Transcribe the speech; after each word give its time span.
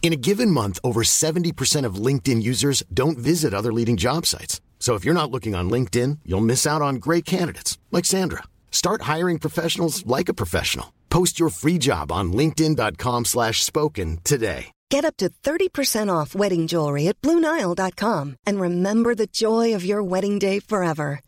In 0.00 0.14
a 0.14 0.16
given 0.16 0.50
month, 0.50 0.78
over 0.82 1.02
70% 1.02 1.84
of 1.84 1.96
LinkedIn 2.06 2.42
users 2.42 2.82
don't 2.94 3.18
visit 3.18 3.52
other 3.52 3.72
leading 3.72 3.98
job 3.98 4.24
sites. 4.24 4.62
So 4.78 4.94
if 4.94 5.04
you're 5.04 5.12
not 5.12 5.30
looking 5.30 5.54
on 5.54 5.68
LinkedIn, 5.68 6.20
you'll 6.24 6.40
miss 6.52 6.66
out 6.66 6.80
on 6.80 6.96
great 6.96 7.26
candidates 7.26 7.76
like 7.92 8.06
Sandra. 8.06 8.44
Start 8.70 9.02
hiring 9.02 9.38
professionals 9.38 10.06
like 10.06 10.30
a 10.30 10.34
professional. 10.42 10.94
Post 11.10 11.38
your 11.38 11.50
free 11.50 11.76
job 11.76 12.10
on 12.10 12.32
linkedin.com/spoken 12.32 14.18
today. 14.24 14.72
Get 14.90 15.04
up 15.04 15.16
to 15.18 15.28
30% 15.28 16.10
off 16.10 16.34
wedding 16.34 16.66
jewelry 16.66 17.08
at 17.08 17.20
BlueNile.com 17.20 18.36
and 18.46 18.60
remember 18.60 19.14
the 19.14 19.26
joy 19.26 19.74
of 19.74 19.84
your 19.84 20.02
wedding 20.02 20.38
day 20.38 20.60
forever. 20.60 21.20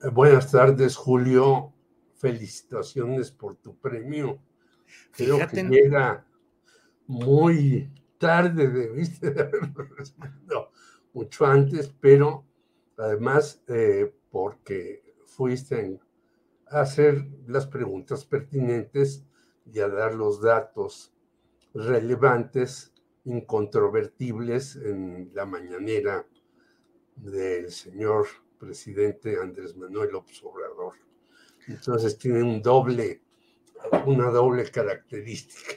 Buenas 0.00 0.52
tardes, 0.52 0.94
Julio. 0.94 1.72
Felicitaciones 2.14 3.32
por 3.32 3.56
tu 3.56 3.76
premio. 3.76 4.40
Creo 5.10 5.36
Fíjate. 5.36 5.56
que 5.56 5.68
llega 5.68 6.24
muy 7.08 7.90
tarde, 8.16 8.68
debiste 8.68 9.32
de 9.32 9.42
haberlo 9.42 9.84
recibido 9.96 10.70
mucho 11.12 11.46
antes, 11.46 11.92
pero 12.00 12.44
además 12.96 13.60
eh, 13.66 14.14
porque 14.30 15.14
fuiste 15.26 15.98
a 16.70 16.80
hacer 16.82 17.26
las 17.48 17.66
preguntas 17.66 18.24
pertinentes 18.24 19.26
y 19.66 19.80
a 19.80 19.88
dar 19.88 20.14
los 20.14 20.40
datos 20.40 21.12
relevantes, 21.74 22.92
incontrovertibles 23.24 24.76
en 24.76 25.32
la 25.34 25.44
mañanera 25.44 26.24
del 27.16 27.70
señor 27.72 28.26
presidente 28.58 29.36
Andrés 29.42 29.76
Manuel 29.76 30.10
López 30.12 30.42
Obrador. 30.42 30.94
Entonces 31.66 32.18
tiene 32.18 32.42
un 32.42 32.62
doble, 32.62 33.20
una 34.06 34.30
doble 34.30 34.64
característica. 34.70 35.74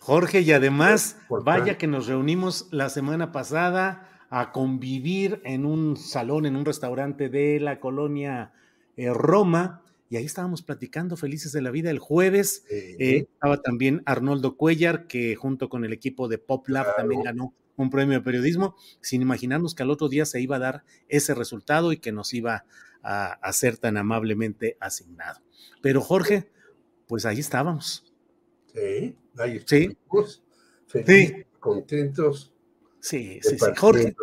Jorge, 0.00 0.40
y 0.40 0.52
además, 0.52 1.18
vaya 1.44 1.78
que 1.78 1.86
nos 1.86 2.06
reunimos 2.06 2.68
la 2.72 2.90
semana 2.90 3.32
pasada 3.32 4.26
a 4.30 4.52
convivir 4.52 5.40
en 5.44 5.64
un 5.64 5.96
salón, 5.96 6.44
en 6.46 6.56
un 6.56 6.64
restaurante 6.64 7.28
de 7.28 7.60
la 7.60 7.80
colonia 7.80 8.52
eh, 8.96 9.12
Roma, 9.12 9.82
y 10.10 10.16
ahí 10.16 10.24
estábamos 10.24 10.62
platicando 10.62 11.16
felices 11.16 11.52
de 11.52 11.62
la 11.62 11.70
vida 11.70 11.90
el 11.90 11.98
jueves. 11.98 12.64
Eh, 12.70 12.96
Eh, 12.98 13.16
estaba 13.32 13.62
también 13.62 14.02
Arnoldo 14.06 14.56
Cuellar, 14.56 15.06
que 15.06 15.34
junto 15.36 15.68
con 15.68 15.84
el 15.84 15.92
equipo 15.92 16.28
de 16.28 16.38
Pop 16.38 16.68
Lab 16.68 16.84
Claro. 16.84 16.96
también 16.98 17.22
ganó 17.22 17.54
un 17.76 17.90
premio 17.90 18.18
de 18.18 18.24
periodismo, 18.24 18.76
sin 19.00 19.22
imaginarnos 19.22 19.74
que 19.74 19.82
al 19.82 19.90
otro 19.90 20.08
día 20.08 20.24
se 20.26 20.40
iba 20.40 20.56
a 20.56 20.60
dar 20.60 20.84
ese 21.08 21.34
resultado 21.34 21.92
y 21.92 21.98
que 21.98 22.12
nos 22.12 22.32
iba 22.34 22.64
a, 23.02 23.32
a 23.32 23.52
ser 23.52 23.76
tan 23.78 23.96
amablemente 23.96 24.76
asignado. 24.80 25.40
Pero 25.82 26.00
Jorge, 26.00 26.50
pues 27.06 27.26
ahí 27.26 27.40
estábamos. 27.40 28.04
sí, 28.72 29.16
ahí 29.38 29.60
Sí. 29.66 29.88
estuvimos, 29.96 30.42
felices, 30.86 31.46
contentos. 31.60 32.52
Sí, 33.00 33.38
sí, 33.42 33.58
sí. 33.58 33.66
Jorge. 33.76 34.14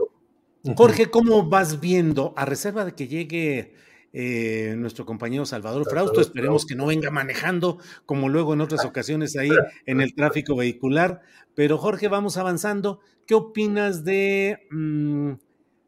Jorge, 0.76 1.10
¿cómo 1.10 1.48
vas 1.50 1.80
viendo, 1.80 2.34
a 2.38 2.46
reserva 2.46 2.86
de 2.86 2.94
que 2.94 3.08
llegue 3.08 3.74
eh, 4.14 4.76
nuestro 4.78 5.06
compañero 5.06 5.46
Salvador 5.46 5.90
Frausto, 5.90 6.20
esperemos 6.20 6.66
que 6.66 6.76
no 6.76 6.88
venga 6.88 7.12
manejando 7.12 7.80
como 8.06 8.28
luego 8.30 8.54
en 8.54 8.62
otras 8.62 8.86
ocasiones 8.86 9.38
ahí 9.38 9.52
en 9.86 10.02
el 10.02 10.14
tráfico 10.14 10.56
vehicular, 10.56 11.22
pero 11.56 11.78
Jorge, 11.78 12.08
vamos 12.08 12.38
avanzando. 12.38 13.00
¿Qué 13.26 13.36
opinas 13.36 14.04
de 14.04 14.68
mm, 14.72 15.32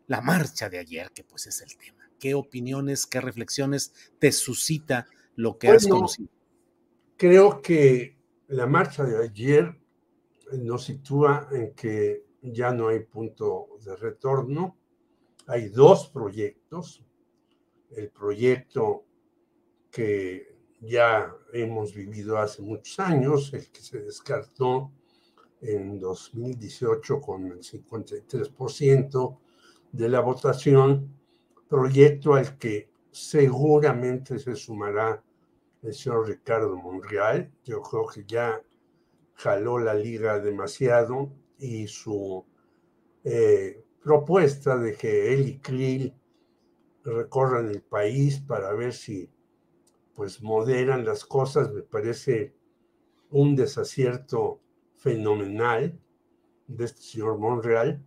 la 0.07 0.21
marcha 0.21 0.69
de 0.69 0.79
ayer, 0.79 1.11
que 1.13 1.23
pues 1.23 1.47
es 1.47 1.61
el 1.61 1.75
tema? 1.77 2.09
¿Qué 2.19 2.35
opiniones, 2.35 3.05
qué 3.05 3.19
reflexiones 3.19 3.93
te 4.19 4.31
suscita 4.31 5.07
lo 5.35 5.57
que 5.57 5.69
has 5.69 5.87
conocido? 5.87 6.29
Creo 7.17 7.61
que 7.61 8.17
la 8.47 8.67
marcha 8.67 9.03
de 9.03 9.23
ayer 9.23 9.75
nos 10.53 10.85
sitúa 10.85 11.47
en 11.51 11.73
que 11.73 12.25
ya 12.41 12.71
no 12.71 12.89
hay 12.89 12.99
punto 12.99 13.67
de 13.83 13.95
retorno. 13.95 14.77
Hay 15.47 15.69
dos 15.69 16.09
proyectos. 16.09 17.03
El 17.95 18.09
proyecto 18.09 19.05
que 19.91 20.55
ya 20.81 21.33
hemos 21.53 21.93
vivido 21.93 22.37
hace 22.37 22.61
muchos 22.61 22.99
años, 22.99 23.53
el 23.53 23.69
que 23.69 23.81
se 23.81 23.99
descartó 23.99 24.91
en 25.61 25.99
2018 25.99 27.21
con 27.21 27.45
el 27.45 27.59
53% 27.59 29.37
de 29.91 30.09
la 30.09 30.19
votación, 30.19 31.15
proyecto 31.69 32.33
al 32.33 32.57
que 32.57 32.89
seguramente 33.11 34.39
se 34.39 34.55
sumará 34.55 35.23
el 35.81 35.93
señor 35.93 36.27
Ricardo 36.27 36.75
Monreal. 36.75 37.51
Yo 37.63 37.81
creo 37.81 38.07
que 38.07 38.25
ya 38.25 38.61
jaló 39.35 39.79
la 39.79 39.93
liga 39.93 40.39
demasiado 40.39 41.31
y 41.59 41.87
su 41.87 42.45
eh, 43.23 43.83
propuesta 44.01 44.77
de 44.77 44.95
que 44.95 45.33
él 45.33 45.47
y 45.47 45.59
Krill 45.59 46.13
recorran 47.03 47.69
el 47.69 47.81
país 47.81 48.39
para 48.39 48.73
ver 48.73 48.93
si 48.93 49.29
pues 50.13 50.41
moderan 50.41 51.05
las 51.05 51.25
cosas 51.25 51.71
me 51.71 51.81
parece 51.81 52.53
un 53.31 53.55
desacierto 53.55 54.61
fenomenal 54.95 55.99
de 56.67 56.85
este 56.85 57.01
señor 57.01 57.37
Monreal. 57.37 58.01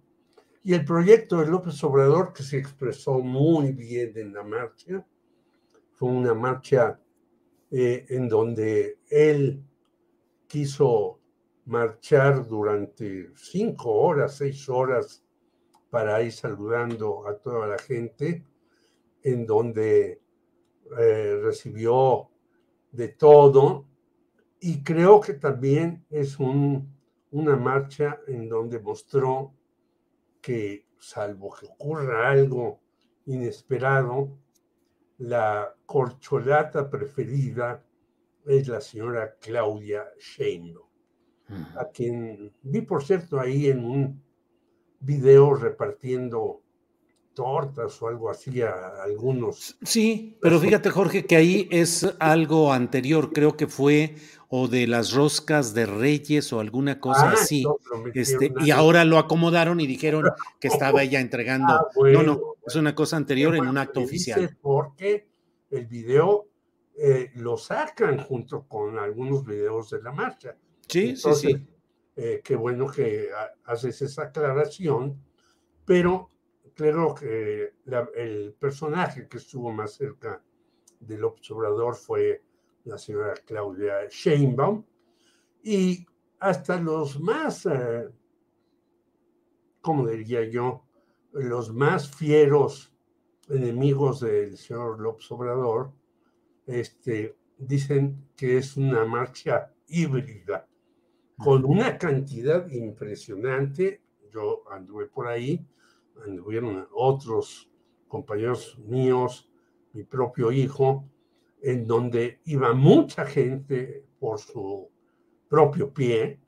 Y 0.62 0.74
el 0.74 0.84
proyecto 0.84 1.40
de 1.40 1.46
López 1.46 1.82
Obrador 1.84 2.32
que 2.32 2.42
se 2.42 2.58
expresó 2.58 3.18
muy 3.18 3.72
bien 3.72 4.12
en 4.16 4.32
la 4.32 4.42
marcha 4.42 5.04
fue 5.92 6.08
una 6.08 6.34
marcha 6.34 7.00
eh, 7.70 8.06
en 8.08 8.28
donde 8.28 8.98
él 9.10 9.62
quiso 10.46 11.20
marchar 11.64 12.46
durante 12.46 13.30
cinco 13.34 13.92
horas, 13.92 14.36
seis 14.36 14.68
horas 14.68 15.24
para 15.90 16.22
ir 16.22 16.32
saludando 16.32 17.26
a 17.26 17.36
toda 17.36 17.66
la 17.66 17.78
gente, 17.78 18.44
en 19.26 19.44
donde 19.44 20.22
eh, 21.00 21.41
recibió 21.42 22.31
de 22.92 23.09
todo. 23.09 23.88
Y 24.60 24.84
creo 24.84 25.20
que 25.20 25.34
también 25.34 26.06
es 26.10 26.38
un, 26.38 26.97
una 27.32 27.56
marcha 27.56 28.20
en 28.28 28.48
donde 28.48 28.78
mostró 28.78 29.53
que 30.41 30.86
salvo 31.00 31.53
que 31.59 31.66
ocurra 31.66 32.31
algo 32.31 32.81
inesperado, 33.26 34.38
la 35.18 35.74
corcholata 35.84 36.89
preferida 36.89 37.84
es 38.45 38.68
la 38.68 38.80
señora 38.80 39.34
Claudia 39.41 40.04
Sheinbaum, 40.21 40.86
a 41.77 41.86
quien 41.86 42.53
vi, 42.62 42.80
por 42.83 43.03
cierto, 43.03 43.41
ahí 43.41 43.66
en 43.66 43.84
un 43.84 44.22
video 45.00 45.54
repartiendo 45.54 46.62
tortas 47.36 48.00
o 48.03 48.09
algo 48.09 48.30
así 48.30 48.62
a 48.62 49.03
algunos. 49.04 49.77
Sí, 49.83 50.38
pero 50.41 50.59
fíjate, 50.59 50.88
Jorge, 50.91 51.27
que 51.27 51.36
ahí 51.36 51.68
es 51.71 52.16
algo 52.18 52.72
anterior, 52.72 53.30
creo 53.33 53.56
que 53.59 53.66
fue 53.66 54.16
o 54.48 54.68
de 54.68 54.86
las 54.86 55.12
roscas 55.12 55.74
de 55.74 55.84
Reyes 55.86 56.53
o 56.54 56.60
alguna 56.60 56.98
cosa 56.98 57.28
Ah, 57.30 57.34
así. 57.34 57.62
no, 57.65 57.77
Este, 58.15 58.53
y 58.60 58.71
ahora 58.71 59.04
lo 59.04 59.18
acomodaron 59.18 59.78
y 59.80 59.86
dijeron 59.86 60.24
que 60.60 60.68
estaba 60.68 61.03
ella 61.03 61.21
entregando. 61.21 61.74
Ah, 61.74 61.80
no, 61.94 62.00
bueno, 62.00 62.22
no, 62.22 62.54
es 62.66 62.74
una 62.74 62.94
cosa 62.94 63.16
anterior 63.18 63.54
en 63.54 63.66
un 63.68 63.77
acto 63.77 64.00
oficial. 64.00 64.56
Porque 64.62 65.28
el 65.71 65.86
video 65.86 66.48
eh, 66.97 67.30
lo 67.34 67.59
sacan 67.59 68.18
junto 68.18 68.66
con 68.66 68.98
algunos 68.98 69.44
videos 69.44 69.91
de 69.91 70.03
la 70.03 70.12
marcha. 70.12 70.56
Sí, 70.88 71.10
Entonces, 71.10 71.53
sí, 71.53 71.59
sí. 71.59 71.66
eh, 72.16 72.41
qué 72.42 72.56
bueno 72.56 72.86
que 72.86 73.28
ha- 73.36 73.72
haces 73.72 74.00
esa 74.00 74.22
aclaración, 74.22 75.21
pero 75.84 76.30
creo 76.76 77.14
que 77.14 77.72
el 78.14 78.54
personaje 78.60 79.26
que 79.26 79.38
estuvo 79.38 79.72
más 79.72 79.94
cerca 79.94 80.42
del 81.00 81.24
observador 81.24 81.96
fue 81.96 82.42
la 82.84 82.98
señora 82.98 83.34
Claudia 83.46 84.06
Sheinbaum. 84.10 84.84
Y 85.62 86.06
hasta 86.38 86.78
los 86.78 87.18
más, 87.18 87.66
eh, 87.66 88.08
como 89.80 90.06
diría 90.06 90.44
yo, 90.48 90.84
los 91.32 91.72
más 91.72 92.14
fieros 92.14 92.92
enemigos 93.48 94.20
del 94.20 94.56
señor 94.58 95.00
López 95.00 95.30
Obrador, 95.32 95.92
este, 96.66 97.36
dicen 97.56 98.28
que 98.36 98.58
es 98.58 98.76
una 98.76 99.04
marcha 99.06 99.72
híbrida, 99.88 100.68
con 101.38 101.64
una 101.64 101.96
cantidad 101.96 102.68
impresionante. 102.68 104.02
Yo 104.30 104.62
anduve 104.70 105.06
por 105.06 105.26
ahí, 105.26 105.66
anduvieron 106.24 106.86
otros 106.95 107.71
compañeros 108.09 108.78
míos, 108.78 109.51
mi 109.92 110.04
propio 110.04 110.53
hijo, 110.53 111.04
en 111.63 111.86
donde 111.86 112.41
iba 112.45 112.72
mucha 112.74 113.24
gente 113.27 114.07
por 114.18 114.39
su 114.39 114.89
propio 115.48 115.92
pie, 115.92 116.41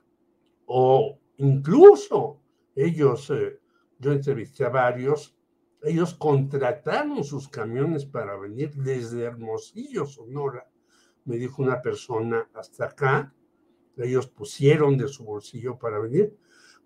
o 0.67 1.19
incluso 1.39 2.41
ellos, 2.75 3.31
eh, 3.31 3.59
yo 3.99 4.13
entrevisté 4.13 4.65
a 4.65 4.69
varios, 4.69 5.37
ellos 5.83 6.15
contrataron 6.15 7.25
sus 7.25 7.49
camiones 7.49 8.05
para 8.05 8.37
venir 8.37 8.75
desde 8.75 9.23
Hermosillo, 9.23 10.07
Sonora, 10.07 10.69
me 11.25 11.37
dijo 11.37 11.63
una 11.63 11.81
persona, 11.81 12.49
hasta 12.55 12.87
acá, 12.87 13.35
ellos 13.97 14.27
pusieron 14.29 14.97
de 14.97 15.09
su 15.09 15.25
bolsillo 15.25 15.79
para 15.79 15.99
venir, 15.99 16.37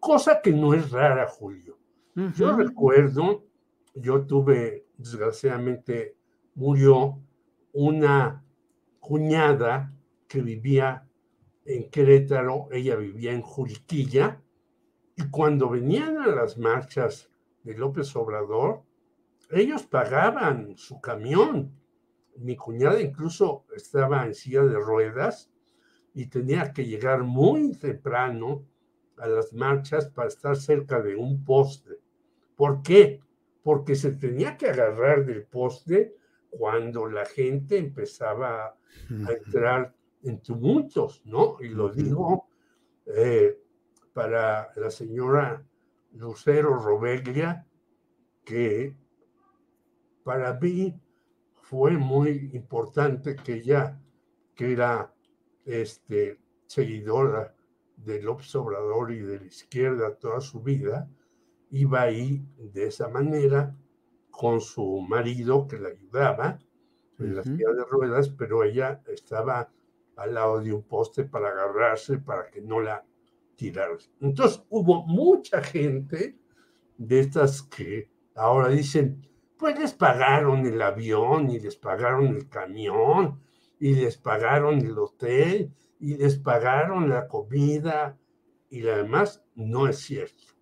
cosa 0.01 0.41
que 0.41 0.53
no 0.53 0.75
es 0.75 0.91
rara, 0.91 1.29
Julio. 1.29 1.82
Yo 2.15 2.57
recuerdo, 2.57 3.47
yo 3.95 4.27
tuve, 4.27 4.87
desgraciadamente, 4.99 6.15
murió 6.55 7.19
una 7.73 8.45
cuñada 9.01 9.95
que 10.29 10.43
vivía 10.43 11.09
en 11.65 11.89
Querétaro, 11.89 12.69
ella 12.71 12.97
vivía 12.97 13.33
en 13.33 13.41
Juriquilla, 13.41 14.43
y 15.17 15.29
cuando 15.31 15.71
venían 15.71 16.19
a 16.19 16.27
las 16.27 16.59
marchas 16.59 17.31
de 17.63 17.79
López 17.79 18.15
Obrador, 18.17 18.83
ellos 19.51 19.85
pagaban 19.85 20.77
su 20.77 21.01
camión. 21.01 21.73
Mi 22.37 22.57
cuñada 22.57 23.01
incluso 23.01 23.65
estaba 23.75 24.27
en 24.27 24.35
silla 24.35 24.63
de 24.65 24.79
ruedas 24.79 25.51
y 26.15 26.27
tenía 26.27 26.73
que 26.73 26.87
llegar 26.87 27.23
muy 27.23 27.73
temprano 27.73 28.67
a 29.19 29.27
las 29.29 29.53
marchas 29.53 30.09
para 30.09 30.29
estar 30.29 30.57
cerca 30.57 31.01
de 31.01 31.17
un 31.17 31.45
poste. 31.45 32.02
¿Por 32.57 32.83
qué? 32.83 33.21
Porque 33.63 33.95
se 33.95 34.13
tenía 34.13 34.57
que 34.57 34.69
agarrar 34.69 35.25
del 35.25 35.45
poste 35.45 36.17
cuando 36.51 37.09
la 37.09 37.25
gente 37.25 37.79
empezaba 37.79 38.67
a 38.67 39.33
entrar 39.33 39.95
en 40.23 40.41
tumultos, 40.41 41.23
¿no? 41.25 41.57
Y 41.61 41.69
lo 41.69 41.89
digo 41.89 42.49
eh, 43.07 43.59
para 44.13 44.73
la 44.77 44.91
señora 44.91 45.65
Lucero 46.13 46.77
Robeglia, 46.77 47.67
que 48.45 48.95
para 50.23 50.55
mí 50.61 51.01
fue 51.55 51.93
muy 51.93 52.51
importante 52.53 53.35
que 53.37 53.55
ella, 53.55 53.99
que 54.55 54.73
era 54.73 55.13
este, 55.65 56.39
seguidora 56.67 57.55
del 57.97 58.29
Obrador 58.29 59.13
y 59.13 59.21
de 59.21 59.41
la 59.41 59.47
izquierda 59.47 60.15
toda 60.17 60.41
su 60.41 60.61
vida, 60.61 61.09
iba 61.73 62.03
ahí 62.03 62.47
de 62.59 62.87
esa 62.87 63.09
manera 63.09 63.75
con 64.31 64.61
su 64.61 65.01
marido 65.01 65.67
que 65.67 65.79
la 65.79 65.89
ayudaba 65.89 66.59
en 67.19 67.37
la 67.37 67.43
silla 67.43 67.71
de 67.73 67.85
ruedas, 67.85 68.29
pero 68.29 68.63
ella 68.63 69.03
estaba 69.07 69.71
al 70.17 70.35
lado 70.35 70.61
de 70.61 70.73
un 70.73 70.83
poste 70.83 71.25
para 71.25 71.49
agarrarse 71.49 72.19
para 72.19 72.51
que 72.51 72.61
no 72.61 72.81
la 72.81 73.05
tiraran. 73.57 73.99
Entonces 74.21 74.63
hubo 74.69 75.07
mucha 75.07 75.63
gente 75.63 76.37
de 76.99 77.21
estas 77.21 77.63
que 77.63 78.11
ahora 78.35 78.69
dicen, 78.69 79.27
pues 79.59 79.79
les 79.79 79.95
pagaron 79.95 80.67
el 80.67 80.81
avión 80.83 81.51
y 81.51 81.59
les 81.59 81.77
pagaron 81.77 82.27
el 82.27 82.49
camión 82.49 83.41
y 83.79 83.95
les 83.95 84.19
pagaron 84.19 84.79
el 84.81 84.99
hotel 84.99 85.73
y 86.01 86.17
les 86.17 86.37
pagaron 86.37 87.09
la 87.09 87.29
comida 87.29 88.19
y 88.69 88.87
además 88.87 89.43
no 89.55 89.89
es 89.89 89.99
cierto. 89.99 90.53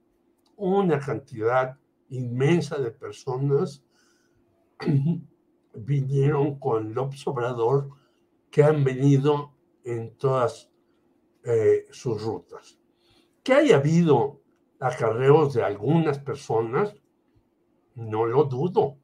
Una 0.63 1.01
cantidad 1.01 1.79
inmensa 2.11 2.77
de 2.77 2.91
personas 2.91 3.83
vinieron 5.75 6.59
con 6.59 6.93
López 6.93 7.27
Obrador 7.27 7.89
que 8.51 8.63
han 8.63 8.85
venido 8.85 9.55
en 9.85 10.19
todas 10.19 10.71
eh, 11.45 11.87
sus 11.93 12.23
rutas. 12.23 12.79
Que 13.43 13.55
haya 13.55 13.77
habido 13.77 14.43
acarreos 14.81 15.55
de 15.55 15.63
algunas 15.63 16.19
personas, 16.19 16.95
no 17.95 18.27
lo 18.27 18.45
dudo. 18.45 18.99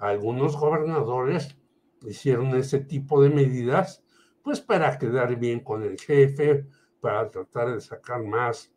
Algunos 0.00 0.56
gobernadores 0.56 1.56
hicieron 2.02 2.48
ese 2.56 2.80
tipo 2.80 3.22
de 3.22 3.30
medidas, 3.30 4.02
pues 4.42 4.60
para 4.60 4.98
quedar 4.98 5.36
bien 5.36 5.60
con 5.60 5.84
el 5.84 6.00
jefe, 6.00 6.66
para 7.00 7.30
tratar 7.30 7.72
de 7.74 7.80
sacar 7.80 8.24
más 8.24 8.72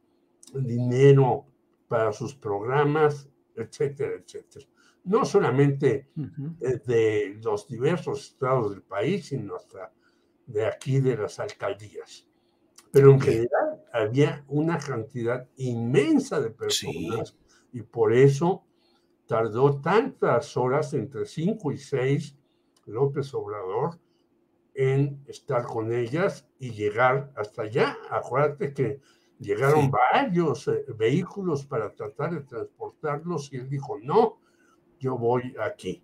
dinero 0.53 1.48
para 1.89 2.13
sus 2.13 2.35
programas, 2.35 3.29
etcétera, 3.55 4.13
etcétera. 4.15 4.65
No 5.03 5.25
solamente 5.25 6.09
eh, 6.61 6.81
de 6.85 7.39
los 7.43 7.67
diversos 7.67 8.21
estados 8.31 8.71
del 8.71 8.83
país, 8.83 9.27
sino 9.27 9.55
hasta 9.55 9.91
de 10.45 10.65
aquí 10.65 10.99
de 11.01 11.17
las 11.17 11.39
alcaldías. 11.39 12.27
Pero 12.91 13.11
en 13.11 13.21
general 13.21 13.83
había 13.91 14.43
una 14.47 14.77
cantidad 14.77 15.47
inmensa 15.57 16.39
de 16.39 16.51
personas 16.51 17.37
y 17.73 17.81
por 17.81 18.13
eso 18.13 18.63
tardó 19.27 19.79
tantas 19.79 20.57
horas, 20.57 20.93
entre 20.93 21.25
cinco 21.25 21.71
y 21.71 21.77
seis, 21.77 22.35
López 22.85 23.33
Obrador, 23.33 23.99
en 24.73 25.23
estar 25.27 25.65
con 25.65 25.93
ellas 25.93 26.47
y 26.57 26.71
llegar 26.71 27.31
hasta 27.35 27.63
allá. 27.63 27.97
Acuérdate 28.09 28.73
que 28.73 29.01
llegaron 29.39 29.89
varios 29.89 30.67
eh, 30.67 30.85
vehículos 30.97 31.65
para 31.65 31.93
tratar 31.93 32.33
de 32.33 32.41
transportarlos 32.41 33.51
y 33.53 33.57
él 33.57 33.69
dijo, 33.69 33.97
no, 34.01 34.39
yo 34.99 35.17
voy 35.17 35.55
aquí. 35.59 36.03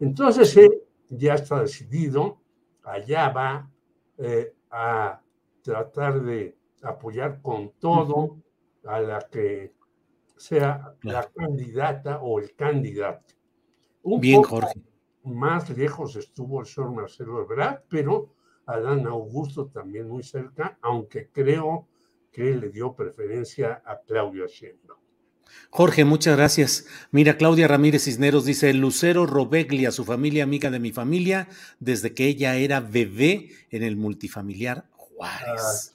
Entonces 0.00 0.56
él 0.56 0.82
ya 1.08 1.34
está 1.34 1.60
decidido, 1.60 2.40
allá 2.84 3.28
va 3.30 3.70
eh, 4.18 4.54
a 4.70 5.20
tratar 5.62 6.22
de 6.22 6.56
apoyar 6.82 7.40
con 7.42 7.72
todo 7.78 8.38
a 8.84 9.00
la 9.00 9.20
que 9.30 9.74
sea 10.36 10.94
la 11.02 11.28
candidata 11.28 12.20
o 12.22 12.38
el 12.38 12.54
candidato. 12.54 13.34
Un 14.02 14.20
Bien, 14.20 14.42
Jorge. 14.42 14.80
Más 15.24 15.76
lejos 15.76 16.14
estuvo 16.14 16.60
el 16.60 16.66
señor 16.66 16.92
Marcelo 16.92 17.42
Ebrard, 17.42 17.82
pero 17.88 18.32
Adán 18.66 19.06
Augusto 19.06 19.66
también 19.66 20.08
muy 20.08 20.22
cerca, 20.22 20.78
aunque 20.82 21.30
creo 21.30 21.88
que 22.36 22.54
le 22.54 22.68
dio 22.68 22.94
preferencia 22.94 23.82
a 23.86 23.98
Claudia 24.06 24.44
Sheinbaum. 24.46 25.00
Jorge, 25.70 26.04
muchas 26.04 26.36
gracias. 26.36 26.84
Mira, 27.10 27.38
Claudia 27.38 27.66
Ramírez 27.66 28.04
Cisneros 28.04 28.44
dice, 28.44 28.74
Lucero 28.74 29.24
Robeglia, 29.24 29.90
su 29.90 30.04
familia 30.04 30.44
amiga 30.44 30.70
de 30.70 30.78
mi 30.78 30.92
familia, 30.92 31.48
desde 31.80 32.12
que 32.12 32.26
ella 32.26 32.56
era 32.56 32.80
bebé 32.80 33.52
en 33.70 33.82
el 33.82 33.96
multifamiliar 33.96 34.84
Juárez. 34.90 35.92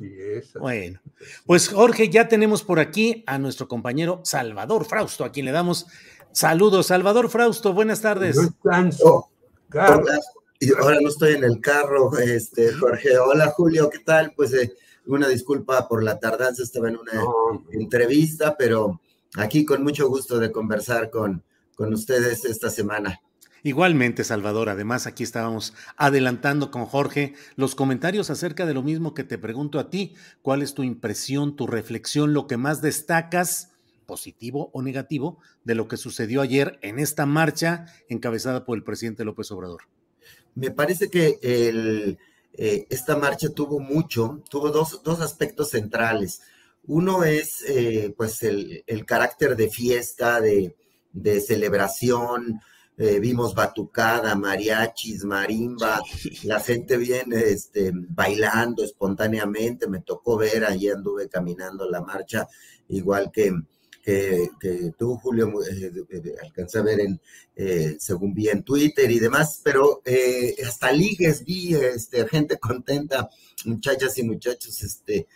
Bueno, 0.60 1.00
pues 1.46 1.70
Jorge, 1.70 2.10
ya 2.10 2.28
tenemos 2.28 2.64
por 2.64 2.80
aquí 2.80 3.24
a 3.28 3.38
nuestro 3.38 3.68
compañero 3.68 4.22
Salvador 4.24 4.86
Frausto, 4.86 5.24
a 5.24 5.32
quien 5.32 5.46
le 5.46 5.52
damos 5.52 5.86
saludos. 6.32 6.88
Salvador 6.88 7.30
Frausto, 7.30 7.72
buenas 7.72 8.02
tardes. 8.02 8.36
Oh, 9.04 9.30
ahora 9.74 10.98
no 11.02 11.08
estoy 11.08 11.36
en 11.36 11.44
el 11.44 11.62
carro, 11.62 12.18
este, 12.18 12.74
Jorge. 12.74 13.16
Hola, 13.20 13.52
Julio, 13.52 13.92
¿qué 13.92 14.00
tal? 14.00 14.34
Pues 14.36 14.54
eh, 14.54 14.74
una 15.06 15.28
disculpa 15.28 15.88
por 15.88 16.04
la 16.04 16.20
tardanza, 16.20 16.64
estaba 16.64 16.90
en 16.90 16.98
una 16.98 17.24
entrevista, 17.72 18.56
pero 18.58 19.02
aquí 19.36 19.66
con 19.66 19.84
mucho 19.84 20.08
gusto 20.08 20.40
de 20.40 20.52
conversar 20.52 21.10
con, 21.10 21.44
con 21.76 21.94
ustedes 21.94 22.46
esta 22.46 22.70
semana. 22.70 23.20
Igualmente, 23.64 24.24
Salvador, 24.24 24.70
además 24.70 25.06
aquí 25.06 25.24
estábamos 25.24 25.74
adelantando 25.96 26.72
con 26.72 26.86
Jorge 26.86 27.36
los 27.56 27.76
comentarios 27.76 28.32
acerca 28.32 28.66
de 28.66 28.74
lo 28.74 28.82
mismo 28.82 29.14
que 29.14 29.24
te 29.24 29.38
pregunto 29.38 29.78
a 29.78 29.92
ti. 29.92 30.16
¿Cuál 30.42 30.64
es 30.64 30.74
tu 30.74 30.82
impresión, 30.82 31.56
tu 31.56 31.68
reflexión, 31.68 32.34
lo 32.34 32.48
que 32.48 32.58
más 32.58 32.82
destacas, 32.82 33.72
positivo 34.08 34.72
o 34.74 34.82
negativo, 34.82 35.38
de 35.64 35.76
lo 35.76 35.88
que 35.88 35.98
sucedió 35.98 36.42
ayer 36.42 36.80
en 36.82 36.98
esta 36.98 37.28
marcha 37.28 37.86
encabezada 38.10 38.66
por 38.66 38.78
el 38.78 38.84
presidente 38.84 39.24
López 39.26 39.52
Obrador? 39.52 39.84
Me 40.56 40.72
parece 40.72 41.10
que 41.10 41.38
el, 41.44 42.18
eh, 42.54 42.86
esta 42.90 43.16
marcha 43.16 43.50
tuvo 43.50 43.80
mucho, 43.80 44.42
tuvo 44.50 44.70
dos, 44.72 45.02
dos 45.04 45.22
aspectos 45.22 45.70
centrales. 45.70 46.42
Uno 46.88 47.24
es 47.24 47.64
eh, 47.68 48.14
pues 48.18 48.44
el, 48.44 48.84
carácter 49.06 49.56
de 49.56 49.70
fiesta, 49.70 50.42
de, 50.42 50.76
de 51.14 51.40
celebración, 51.40 52.60
eh, 52.98 53.20
vimos 53.20 53.56
batucada, 53.56 54.36
mariachis, 54.36 55.24
marimba, 55.24 56.02
la 56.44 56.60
gente 56.60 56.98
viene 56.98 57.38
este, 57.38 57.92
bailando 57.94 58.84
espontáneamente, 58.84 59.88
me 59.88 60.02
tocó 60.02 60.38
ver, 60.38 60.66
allí 60.66 60.90
anduve 60.90 61.30
caminando 61.30 61.90
la 61.90 62.02
marcha, 62.02 62.48
igual 62.90 63.32
que, 63.32 63.54
que, 64.04 64.50
tú, 64.98 65.16
Julio, 65.18 65.52
eh, 65.64 65.92
alcancé 66.44 66.80
a 66.80 66.84
ver 66.84 67.00
eh, 67.56 67.96
según 68.00 68.34
vi 68.34 68.50
en 68.50 68.64
Twitter 68.64 69.10
y 69.10 69.20
demás, 69.20 69.62
pero 69.64 70.02
hasta 70.68 70.92
ligues 70.92 71.44
vi 71.44 71.76
este, 71.76 72.28
gente 72.28 72.58
contenta, 72.60 73.30
muchachas 73.66 74.18
y 74.18 74.24
muchachos 74.24 74.82
este, 74.84 75.28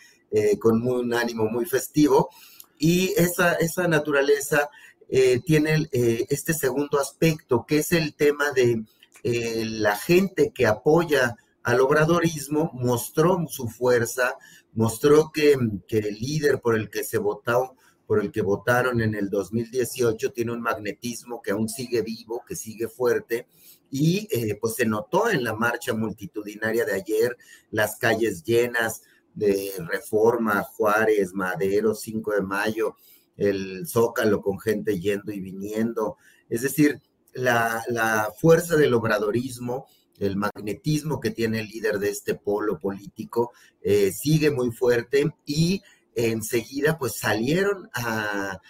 con 0.60 0.86
un 0.88 1.14
ánimo 1.14 1.46
muy 1.46 1.66
festivo, 1.66 2.30
y 2.78 3.14
esa, 3.18 3.54
esa 3.54 3.88
naturaleza 3.88 4.70
eh, 5.08 5.40
tiene 5.46 5.88
eh, 5.92 6.26
este 6.30 6.54
segundo 6.54 7.00
aspecto, 7.00 7.66
que 7.68 7.80
es 7.80 7.92
el 7.92 8.16
tema 8.16 8.52
de 8.52 8.84
eh, 9.24 9.64
la 9.66 9.96
gente 9.96 10.52
que 10.54 10.66
apoya 10.66 11.36
al 11.64 11.80
obradorismo, 11.80 12.72
mostró 12.74 13.46
su 13.48 13.68
fuerza, 13.68 14.36
mostró 14.74 15.32
que, 15.32 15.54
el 15.54 16.16
líder 16.20 16.60
por 16.60 16.76
el 16.76 16.90
que 16.90 17.04
se 17.04 17.18
votó, 17.18 17.76
por 18.06 18.22
el 18.22 18.32
que 18.32 18.42
votaron 18.42 19.02
en 19.02 19.16
el 19.16 19.30
2018, 19.30 20.32
tiene 20.32 20.52
un 20.52 20.62
magnetismo 20.62 21.42
que 21.42 21.52
aún 21.52 21.70
sigue 21.70 22.02
vivo, 22.02 22.44
que 22.48 22.56
sigue 22.56 22.88
fuerte, 22.88 23.48
y 23.90 24.28
pues 24.60 24.76
se 24.76 24.86
notó 24.86 25.30
en 25.30 25.44
la 25.44 25.54
marcha 25.54 25.94
multitudinaria 25.94 26.86
de 26.86 26.94
ayer, 26.94 27.38
las 27.72 27.98
calles 27.98 28.44
llenas 28.44 29.02
de 29.34 29.72
Reforma, 29.80 30.64
Juárez, 30.64 31.34
Madero, 31.34 31.94
5 31.94 32.34
de 32.34 32.42
Mayo, 32.42 32.96
el 33.38 33.86
zócalo 33.88 34.42
con 34.42 34.60
gente 34.60 35.00
yendo 35.00 35.32
y 35.32 35.40
viniendo. 35.40 36.18
Es 36.50 36.62
decir, 36.62 37.02
la, 37.34 38.32
fuerza 38.40 38.76
del 38.76 38.94
obradorismo, 38.94 39.88
el 40.18 40.38
magnetismo 40.38 41.20
que 41.20 41.32
tiene 41.32 41.60
el 41.60 41.68
líder 41.68 42.00
de 42.00 42.10
este 42.10 42.36
polo 42.36 42.80
político 42.80 43.52
eh, 43.82 44.12
sigue 44.14 44.50
muy 44.50 44.72
fuerte 44.72 45.34
y 45.46 45.82
enseguida 46.16 46.98
pues 46.98 47.18
salieron 47.18 47.90
a, 47.94 48.62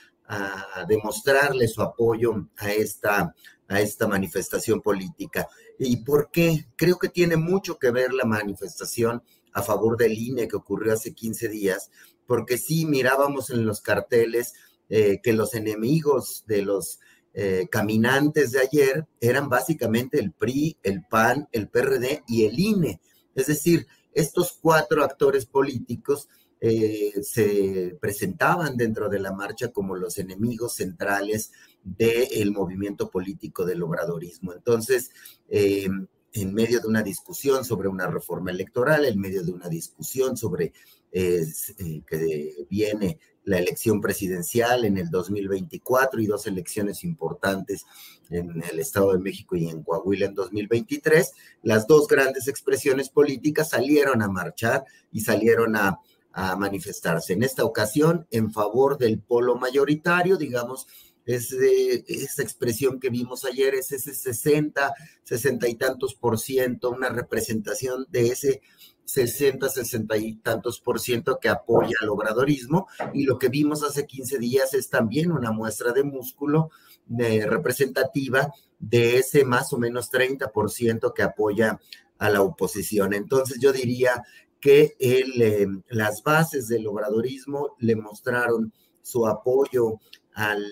demostrarle 0.87 1.67
su 1.67 1.83
apoyo 1.83 2.49
a 2.57 2.71
esta, 2.71 3.35
a 3.67 3.79
esta 3.79 4.07
manifestación 4.07 4.81
política. 4.81 5.47
¿Y 5.77 5.97
por 5.97 6.31
qué? 6.31 6.65
Creo 6.75 6.97
que 6.97 7.09
tiene 7.09 7.35
mucho 7.37 7.77
que 7.77 7.91
ver 7.91 8.11
la 8.11 8.25
manifestación 8.25 9.21
a 9.53 9.61
favor 9.61 9.97
del 9.97 10.17
INE 10.17 10.47
que 10.47 10.55
ocurrió 10.55 10.93
hace 10.93 11.13
15 11.13 11.47
días, 11.49 11.91
porque 12.25 12.57
sí 12.57 12.87
mirábamos 12.87 13.51
en 13.51 13.67
los 13.67 13.81
carteles 13.81 14.53
eh, 14.89 15.19
que 15.21 15.33
los 15.33 15.53
enemigos 15.53 16.43
de 16.47 16.63
los 16.63 16.99
eh, 17.33 17.67
caminantes 17.69 18.51
de 18.51 18.61
ayer 18.61 19.05
eran 19.19 19.49
básicamente 19.49 20.19
el 20.19 20.31
PRI, 20.31 20.77
el 20.83 21.03
PAN, 21.05 21.49
el 21.51 21.69
PRD 21.69 22.23
y 22.27 22.45
el 22.45 22.57
INE. 22.57 23.01
Es 23.35 23.47
decir, 23.47 23.87
estos 24.13 24.57
cuatro 24.61 25.03
actores 25.03 25.45
políticos 25.45 26.29
eh, 26.61 27.13
se 27.21 27.97
presentaban 27.99 28.77
dentro 28.77 29.09
de 29.09 29.19
la 29.19 29.31
marcha 29.31 29.69
como 29.69 29.95
los 29.95 30.17
enemigos 30.17 30.75
centrales 30.75 31.51
del 31.83 32.51
movimiento 32.51 33.09
político 33.09 33.65
del 33.65 33.83
obradorismo. 33.83 34.53
Entonces, 34.53 35.11
en 35.47 36.53
medio 36.53 36.81
de 36.81 36.87
una 36.87 37.01
discusión 37.01 37.63
sobre 37.63 37.87
una 37.87 38.07
reforma 38.07 38.51
electoral, 38.51 39.05
en 39.05 39.19
medio 39.19 39.43
de 39.43 39.51
una 39.51 39.69
discusión 39.69 40.35
sobre 40.35 40.73
eh, 41.11 41.45
eh, 41.77 42.01
que 42.05 42.67
viene 42.69 43.19
la 43.45 43.57
elección 43.57 44.01
presidencial 44.01 44.83
en 44.83 44.97
el 44.97 45.09
2024 45.09 46.19
y 46.19 46.25
dos 46.25 46.45
elecciones 46.45 47.05
importantes 47.05 47.85
en 48.29 48.61
el 48.69 48.79
Estado 48.79 49.13
de 49.13 49.19
México 49.19 49.55
y 49.55 49.69
en 49.69 49.83
Coahuila 49.83 50.25
en 50.25 50.33
2023, 50.33 51.31
las 51.63 51.87
dos 51.87 52.07
grandes 52.07 52.49
expresiones 52.49 53.09
políticas 53.09 53.69
salieron 53.69 54.21
a 54.21 54.27
marchar 54.27 54.83
y 55.11 55.21
salieron 55.21 55.77
a, 55.77 55.99
a 56.37 56.55
manifestarse. 56.57 57.31
En 57.33 57.43
esta 57.43 57.63
ocasión, 57.63 58.27
en 58.29 58.51
favor 58.51 58.97
del 58.97 59.21
polo 59.21 59.55
mayoritario, 59.55 60.35
digamos, 60.35 60.85
es 61.25 61.51
esa 61.53 62.43
expresión 62.43 62.99
que 62.99 63.09
vimos 63.09 63.45
ayer, 63.45 63.73
es 63.73 63.91
ese 63.93 64.13
60, 64.13 64.93
60 65.23 65.67
y 65.69 65.75
tantos 65.75 66.13
por 66.13 66.37
ciento, 66.37 66.91
una 66.91 67.09
representación 67.09 68.05
de 68.09 68.27
ese 68.27 68.61
60, 69.05 69.69
60 69.69 70.17
y 70.17 70.35
tantos 70.35 70.81
por 70.81 70.99
ciento 70.99 71.39
que 71.39 71.47
apoya 71.47 71.95
al 72.01 72.09
obradorismo. 72.09 72.87
Y 73.13 73.23
lo 73.23 73.39
que 73.39 73.47
vimos 73.47 73.81
hace 73.81 74.05
15 74.05 74.37
días 74.37 74.73
es 74.73 74.89
también 74.89 75.31
una 75.31 75.51
muestra 75.51 75.93
de 75.93 76.03
músculo 76.03 76.69
representativa 77.07 78.51
de 78.77 79.19
ese 79.19 79.45
más 79.45 79.71
o 79.71 79.77
menos 79.77 80.09
30 80.09 80.51
por 80.51 80.69
ciento 80.69 81.13
que 81.13 81.23
apoya 81.23 81.79
a 82.17 82.29
la 82.29 82.41
oposición. 82.41 83.13
Entonces 83.13 83.57
yo 83.59 83.71
diría 83.71 84.23
que 84.65 84.95
eh, 84.97 85.67
las 85.89 86.23
bases 86.23 86.67
del 86.67 86.87
obradorismo 86.87 87.75
le 87.77 87.95
mostraron 87.95 88.73
su 89.03 89.27
apoyo 89.27 89.99
al, 90.33 90.65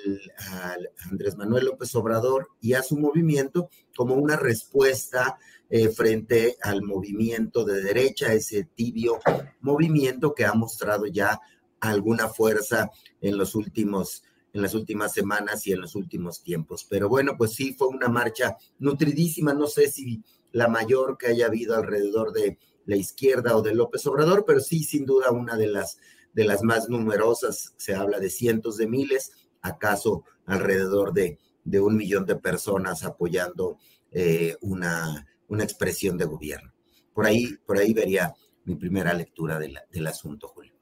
Andrés 1.12 1.38
Manuel 1.38 1.66
López 1.66 1.94
Obrador 1.94 2.48
y 2.60 2.74
a 2.74 2.82
su 2.82 2.98
movimiento 2.98 3.70
como 3.96 4.16
una 4.16 4.36
respuesta 4.36 5.38
eh, 5.70 5.90
frente 5.90 6.58
al 6.64 6.82
movimiento 6.82 7.66
de 7.66 7.84
derecha, 7.84 8.34
ese 8.34 8.64
tibio 8.64 9.20
movimiento 9.62 10.34
que 10.34 10.46
ha 10.46 10.54
mostrado 10.54 11.06
ya 11.06 11.40
alguna 11.80 12.30
fuerza 12.30 12.90
en 13.22 13.38
los 13.38 13.54
últimos 13.54 14.24
en 14.54 14.64
las 14.64 14.74
últimas 14.74 15.14
semanas 15.14 15.68
y 15.68 15.72
en 15.72 15.82
los 15.82 15.96
últimos 15.96 16.42
tiempos. 16.42 16.86
Pero 16.90 17.10
bueno, 17.10 17.34
pues 17.38 17.54
sí, 17.54 17.76
fue 17.78 17.90
una 17.90 18.08
marcha 18.08 18.58
nutridísima, 18.80 19.54
no 19.54 19.68
sé 19.68 19.92
si 19.92 20.24
la 20.52 20.68
mayor 20.68 21.18
que 21.18 21.28
haya 21.28 21.48
habido 21.48 21.76
alrededor 21.76 22.32
de 22.34 22.58
la 22.86 22.96
izquierda 22.96 23.56
o 23.56 23.62
de 23.62 23.74
López 23.74 24.06
Obrador, 24.08 24.44
pero 24.46 24.60
sí, 24.60 24.84
sin 24.84 25.06
duda, 25.06 25.32
una 25.32 25.56
de 25.56 25.68
las, 25.68 25.98
de 26.34 26.44
las 26.44 26.64
más 26.64 26.90
numerosas, 26.90 27.74
se 27.78 27.96
habla 27.96 28.20
de 28.20 28.30
cientos 28.30 28.78
de 28.78 28.88
miles, 28.88 29.32
acaso 29.62 30.24
alrededor 30.46 31.14
de, 31.14 31.40
un 31.80 31.96
millón 31.96 32.26
de 32.26 32.36
personas 32.36 33.04
apoyando 33.04 33.78
eh, 34.12 34.58
una, 34.62 35.26
una, 35.48 35.64
expresión 35.64 36.18
de 36.18 36.26
gobierno. 36.26 36.74
Por 37.14 37.26
ahí, 37.26 37.56
por 37.66 37.78
ahí 37.78 37.94
vería 37.94 38.34
mi 38.66 38.76
primera 38.76 39.14
lectura 39.14 39.60
del 39.60 40.08
asunto, 40.08 40.50
Julio. 40.50 40.73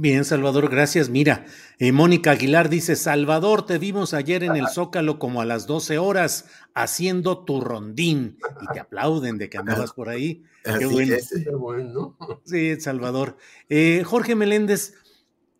Bien, 0.00 0.24
Salvador, 0.24 0.70
gracias. 0.70 1.08
Mira, 1.08 1.44
eh, 1.80 1.90
Mónica 1.90 2.30
Aguilar 2.30 2.68
dice, 2.68 2.94
Salvador, 2.94 3.66
te 3.66 3.78
vimos 3.78 4.14
ayer 4.14 4.44
en 4.44 4.54
el 4.54 4.68
Zócalo 4.68 5.18
como 5.18 5.40
a 5.40 5.44
las 5.44 5.66
12 5.66 5.98
horas 5.98 6.44
haciendo 6.72 7.44
tu 7.44 7.60
rondín 7.60 8.38
y 8.60 8.72
te 8.72 8.78
aplauden 8.78 9.38
de 9.38 9.50
que 9.50 9.58
andabas 9.58 9.92
por 9.92 10.08
ahí. 10.08 10.44
Qué 10.62 10.86
bueno. 10.86 11.16
Sí, 12.44 12.80
Salvador. 12.80 13.38
Eh, 13.68 14.04
Jorge 14.04 14.36
Meléndez, 14.36 14.94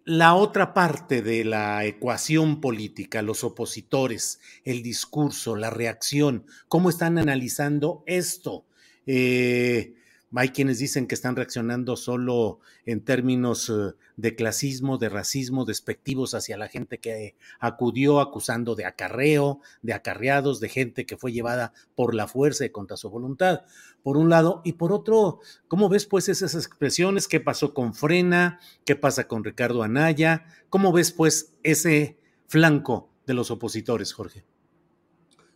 la 0.05 0.37
otra 0.37 0.73
parte 0.73 1.21
de 1.21 1.45
la 1.45 1.85
ecuación 1.85 2.61
política, 2.61 3.23
los 3.23 3.43
opositores, 3.43 4.39
el 4.63 4.85
discurso, 4.85 5.57
la 5.57 5.71
reacción, 5.71 6.47
cómo 6.69 6.91
están 6.91 7.19
analizando 7.19 8.05
esto. 8.07 8.67
Eh, 9.05 9.98
hay 10.35 10.51
quienes 10.51 10.79
dicen 10.79 11.07
que 11.07 11.15
están 11.15 11.37
reaccionando 11.37 11.97
solo 11.97 12.61
en 12.85 13.03
términos 13.03 13.71
eh, 13.71 13.95
de 14.17 14.35
clasismo, 14.35 14.99
de 14.99 15.09
racismo, 15.09 15.65
despectivos 15.65 16.35
hacia 16.35 16.59
la 16.59 16.69
gente 16.69 16.99
que 16.99 17.35
acudió 17.59 18.21
acusando 18.21 18.75
de 18.75 18.85
acarreo, 18.85 19.61
de 19.81 19.95
acarreados, 19.95 20.61
de 20.61 20.69
gente 20.69 21.07
que 21.07 21.17
fue 21.17 21.33
llevada 21.33 21.73
por 21.95 22.15
la 22.15 22.29
fuerza 22.29 22.67
y 22.67 22.71
contra 22.71 22.99
su 22.99 23.09
voluntad, 23.09 23.63
por 24.03 24.19
un 24.19 24.29
lado. 24.29 24.61
Y 24.65 24.75
por 24.75 24.93
otro, 24.93 25.41
¿cómo 25.67 25.89
ves 25.89 26.05
pues 26.05 26.29
esas 26.29 26.55
expresiones? 26.55 27.27
¿Qué 27.27 27.41
pasó 27.41 27.73
con 27.73 27.95
Frena? 27.95 28.61
¿Qué 28.85 28.97
pasa 28.97 29.29
con 29.29 29.45
Ricardo 29.45 29.83
Anaya? 29.83 30.45
¿Cómo 30.69 30.93
ves 30.93 31.11
pues 31.11 31.55
ese 31.63 32.19
flanco 32.47 33.09
de 33.27 33.35
los 33.35 33.51
opositores, 33.51 34.13
Jorge? 34.13 34.45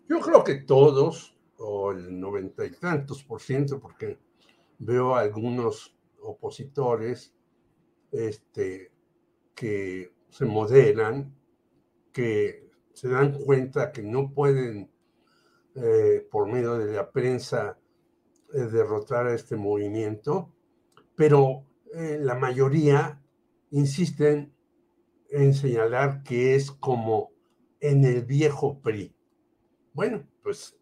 Yo 0.09 0.21
creo 0.21 0.45
que 0.45 0.57
todos, 0.57 1.37
o 1.59 1.93
el 1.93 2.19
noventa 2.19 2.65
y 2.65 2.71
tantos 2.71 3.23
por 3.23 3.41
ciento, 3.41 3.79
porque 3.79 4.19
veo 4.85 5.15
algunos 5.15 5.97
opositores 6.21 7.33
este, 8.11 8.93
que 9.55 10.13
se 10.29 10.45
moderan, 10.45 11.37
que 12.13 12.69
se 12.93 13.09
dan 13.09 13.33
cuenta 13.33 13.93
que 13.93 14.03
no 14.03 14.33
pueden, 14.33 14.91
eh, 15.77 16.27
por 16.31 16.51
medio 16.51 16.79
de 16.79 16.95
la 16.95 17.11
prensa, 17.13 17.79
eh, 18.55 18.59
derrotar 18.59 19.29
a 19.29 19.35
este 19.35 19.57
movimiento, 19.57 20.53
pero 21.15 21.65
eh, 21.95 22.19
la 22.21 22.35
mayoría 22.35 23.23
insisten 23.71 24.53
en 25.31 25.55
señalar 25.55 26.25
que 26.25 26.57
es 26.57 26.73
como 26.73 27.31
en 27.81 28.05
el 28.05 28.25
viejo 28.25 28.81
PRI. 28.81 29.15
Bueno, 29.95 30.27
pues 30.43 30.77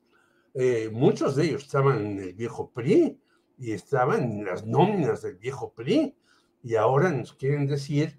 muchos 0.90 1.36
de 1.36 1.44
ellos 1.44 1.62
estaban 1.62 2.04
en 2.04 2.18
el 2.18 2.34
viejo 2.34 2.72
PRI, 2.72 3.20
y 3.60 3.72
estaban 3.72 4.22
en 4.22 4.44
las 4.46 4.66
nóminas 4.66 5.20
del 5.20 5.36
viejo 5.36 5.74
PRI. 5.74 6.16
Y 6.62 6.76
ahora 6.76 7.10
nos 7.12 7.34
quieren 7.34 7.66
decir 7.66 8.18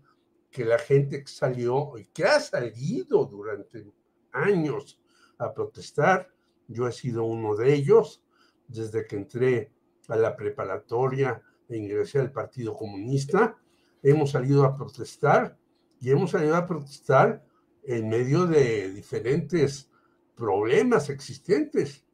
que 0.51 0.63
la 0.63 0.77
gente 0.77 1.24
que 1.24 1.31
salió 1.31 1.98
y 1.98 2.05
que 2.05 2.25
ha 2.25 2.39
salido 2.39 3.25
durante 3.25 3.91
años 4.31 5.01
a 5.39 5.51
protestar. 5.51 6.31
Yo 6.67 6.88
he 6.88 6.91
sido 6.91 7.24
uno 7.24 7.55
de 7.55 7.74
ellos 7.74 8.24
desde 8.67 9.05
que 9.05 9.15
entré 9.15 9.71
a 10.07 10.15
la 10.15 10.36
preparatoria 10.36 11.41
e 11.67 11.75
ingresé 11.75 12.19
al 12.19 12.31
Partido 12.31 12.75
Comunista. 12.75 13.57
Hemos 14.03 14.31
salido 14.31 14.63
a 14.63 14.75
protestar 14.75 15.57
y 16.00 16.12
hemos 16.12 16.31
salido 16.31 16.55
a 16.55 16.67
protestar 16.67 17.43
en 17.83 18.10
medio 18.10 18.45
de 18.45 18.91
diferentes 18.91 19.89
problemas 20.36 21.10
existentes. 21.10 22.05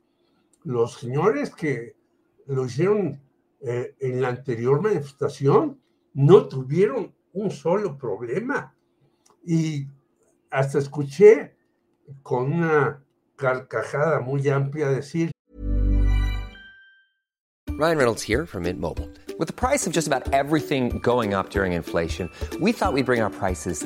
Los 0.64 0.94
señores 1.00 1.54
que 1.54 1.98
lo 2.48 2.66
hicieron 2.66 3.22
eh, 3.62 3.96
en 4.00 4.22
la 4.22 4.30
anterior 4.30 4.82
manifestación 4.82 5.80
no 6.14 6.48
tuvieron 6.48 7.14
un 7.34 7.52
solo 7.52 7.98
problema. 7.98 8.74
Y 9.46 9.88
hasta 10.50 10.80
escuché 10.80 11.56
con 12.24 12.52
una 12.52 13.04
carcajada 13.36 14.20
muy 14.20 14.48
amplia 14.50 14.90
decir. 14.90 15.32
Ryan 17.78 17.98
Reynolds 17.98 18.24
here 18.24 18.46
from 18.48 18.64
Mint 18.64 18.80
Mobile. 18.80 19.08
With 19.38 19.48
the 19.48 19.54
price 19.54 19.86
of 19.86 19.94
just 19.94 20.08
about 20.08 20.34
everything 20.34 20.98
going 21.04 21.36
up 21.36 21.52
during 21.52 21.74
inflation, 21.74 22.30
we 22.60 22.72
thought 22.72 22.94
we'd 22.94 23.06
bring 23.06 23.22
our 23.22 23.30
prices 23.30 23.86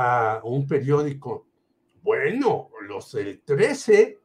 A 0.00 0.40
un 0.44 0.64
periódico. 0.64 1.48
Bueno, 2.04 2.70
los 2.86 3.10
del 3.10 3.42
13 3.42 4.16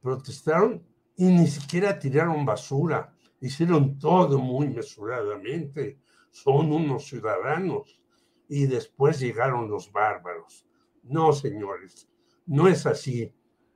protestaron 0.00 0.82
y 1.14 1.26
ni 1.26 1.46
siquiera 1.46 1.98
tiraron 1.98 2.46
basura. 2.46 3.14
Hicieron 3.38 3.98
todo 3.98 4.38
muy 4.38 4.70
mesuradamente. 4.70 5.98
Son 6.30 6.72
unos 6.72 7.04
ciudadanos. 7.04 8.00
Y 8.48 8.64
después 8.64 9.20
llegaron 9.20 9.68
los 9.68 9.92
bárbaros. 9.92 10.66
No, 11.02 11.34
señores, 11.34 12.08
no 12.46 12.66
es 12.66 12.86
así. 12.86 13.30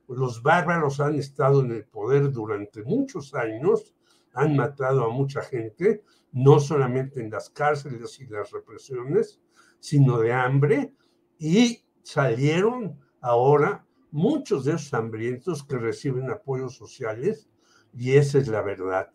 Los 0.07 0.41
bárbaros 0.41 0.99
han 0.99 1.13
estado 1.13 1.61
en 1.61 1.73
el 1.73 1.85
poder 1.85 2.31
durante 2.31 2.81
muchos 2.81 3.35
años, 3.35 3.93
han 4.33 4.55
matado 4.55 5.05
a 5.05 5.13
mucha 5.13 5.43
gente, 5.43 6.03
no 6.31 6.59
solamente 6.59 7.21
en 7.21 7.29
las 7.29 7.51
cárceles 7.51 8.19
y 8.19 8.25
las 8.25 8.49
represiones, 8.49 9.39
sino 9.79 10.17
de 10.17 10.33
hambre, 10.33 10.95
y 11.39 11.83
salieron 12.03 12.99
ahora 13.21 13.85
muchos 14.11 14.65
de 14.65 14.73
esos 14.73 14.93
hambrientos 14.93 15.63
que 15.63 15.77
reciben 15.77 16.29
apoyos 16.29 16.75
sociales, 16.75 17.49
y 17.93 18.13
esa 18.13 18.37
es 18.37 18.47
la 18.47 18.61
verdad. 18.61 19.11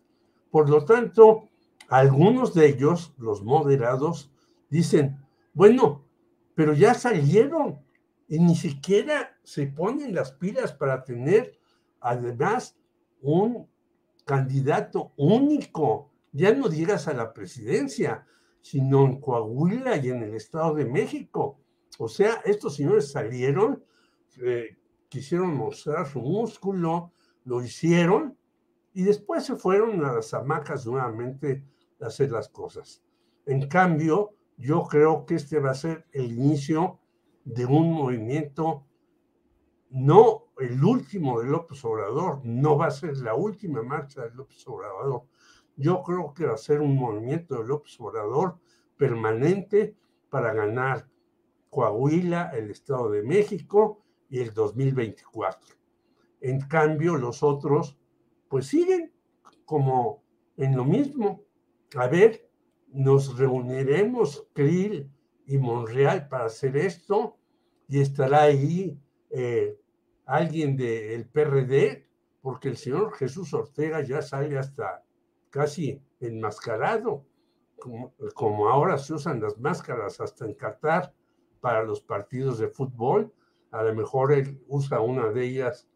Por 0.49 0.69
lo 0.69 0.85
tanto, 0.85 1.49
algunos 1.87 2.53
de 2.53 2.67
ellos, 2.67 3.13
los 3.17 3.43
moderados, 3.43 4.31
dicen, 4.69 5.17
bueno, 5.53 6.05
pero 6.55 6.73
ya 6.73 6.93
salieron 6.93 7.79
y 8.27 8.39
ni 8.39 8.55
siquiera 8.55 9.37
se 9.43 9.67
ponen 9.67 10.15
las 10.15 10.31
pilas 10.31 10.73
para 10.73 11.03
tener 11.03 11.57
además 11.99 12.77
un 13.21 13.67
candidato 14.25 15.11
único, 15.17 16.11
ya 16.31 16.53
no 16.53 16.69
digas 16.69 17.07
a 17.07 17.13
la 17.13 17.33
presidencia, 17.33 18.25
sino 18.61 19.05
en 19.05 19.19
Coahuila 19.19 19.97
y 19.97 20.09
en 20.09 20.23
el 20.23 20.35
Estado 20.35 20.75
de 20.75 20.85
México. 20.85 21.59
O 21.97 22.07
sea, 22.07 22.41
estos 22.45 22.75
señores 22.75 23.11
salieron, 23.11 23.83
eh, 24.41 24.77
quisieron 25.09 25.55
mostrar 25.55 26.07
su 26.07 26.19
músculo, 26.21 27.11
lo 27.43 27.63
hicieron 27.63 28.37
y 28.93 29.03
después 29.03 29.45
se 29.45 29.55
fueron 29.55 30.03
a 30.05 30.13
las 30.13 30.33
hamacas 30.33 30.85
nuevamente 30.85 31.63
a 32.01 32.07
hacer 32.07 32.31
las 32.31 32.49
cosas. 32.49 33.03
En 33.45 33.67
cambio, 33.67 34.35
yo 34.57 34.83
creo 34.83 35.25
que 35.25 35.35
este 35.35 35.59
va 35.59 35.71
a 35.71 35.75
ser 35.75 36.05
el 36.11 36.31
inicio 36.31 36.99
de 37.43 37.65
un 37.65 37.91
movimiento, 37.91 38.85
no 39.89 40.51
el 40.59 40.83
último 40.83 41.41
de 41.41 41.49
López 41.49 41.83
Obrador, 41.83 42.41
no 42.43 42.77
va 42.77 42.87
a 42.87 42.91
ser 42.91 43.17
la 43.17 43.33
última 43.33 43.81
marcha 43.81 44.21
de 44.21 44.35
López 44.35 44.65
Obrador. 44.67 45.23
Yo 45.75 46.03
creo 46.03 46.33
que 46.33 46.45
va 46.45 46.53
a 46.53 46.57
ser 46.57 46.81
un 46.81 46.95
movimiento 46.95 47.57
de 47.57 47.67
López 47.67 47.99
Obrador 47.99 48.59
permanente 48.97 49.95
para 50.29 50.53
ganar 50.53 51.09
Coahuila, 51.71 52.51
el 52.53 52.69
Estado 52.69 53.09
de 53.09 53.23
México 53.23 54.03
y 54.29 54.39
el 54.39 54.53
2024. 54.53 55.75
En 56.41 56.59
cambio, 56.67 57.15
los 57.15 57.41
otros, 57.41 57.97
pues 58.49 58.67
siguen 58.67 59.11
como 59.65 60.23
en 60.57 60.75
lo 60.75 60.83
mismo. 60.83 61.45
A 61.95 62.07
ver, 62.07 62.49
nos 62.89 63.37
reuniremos, 63.37 64.47
Krill, 64.53 65.09
y 65.47 65.57
Monreal 65.57 66.27
para 66.27 66.45
hacer 66.45 66.77
esto 66.77 67.37
y 67.87 67.99
estará 67.99 68.43
ahí 68.43 68.99
eh, 69.29 69.77
alguien 70.25 70.75
del 70.75 71.27
PRD, 71.27 72.07
porque 72.41 72.69
el 72.69 72.77
señor 72.77 73.13
Jesús 73.13 73.53
Ortega 73.53 74.01
ya 74.01 74.21
sale 74.21 74.57
hasta 74.57 75.03
casi 75.49 76.01
enmascarado, 76.19 77.25
como, 77.79 78.13
como 78.33 78.69
ahora 78.69 78.97
se 78.97 79.13
usan 79.13 79.41
las 79.41 79.57
máscaras 79.57 80.19
hasta 80.19 80.45
en 80.45 80.53
Qatar 80.53 81.13
para 81.61 81.83
los 81.83 82.01
partidos 82.01 82.59
de 82.59 82.67
fútbol, 82.67 83.33
a 83.71 83.83
lo 83.83 83.95
mejor 83.95 84.33
él 84.33 84.61
usa 84.67 84.99
una 84.99 85.29
de 85.29 85.45
ellas 85.45 85.87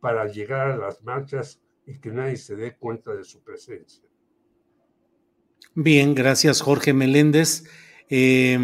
para 0.00 0.26
llegar 0.28 0.70
a 0.70 0.76
las 0.76 1.02
marchas 1.02 1.60
y 1.86 1.98
que 1.98 2.10
nadie 2.10 2.36
se 2.36 2.54
dé 2.54 2.76
cuenta 2.76 3.12
de 3.14 3.24
su 3.24 3.42
presencia. 3.42 4.04
Bien, 5.74 6.14
gracias 6.14 6.60
Jorge 6.60 6.92
Meléndez. 6.92 7.64
Eh, 8.08 8.58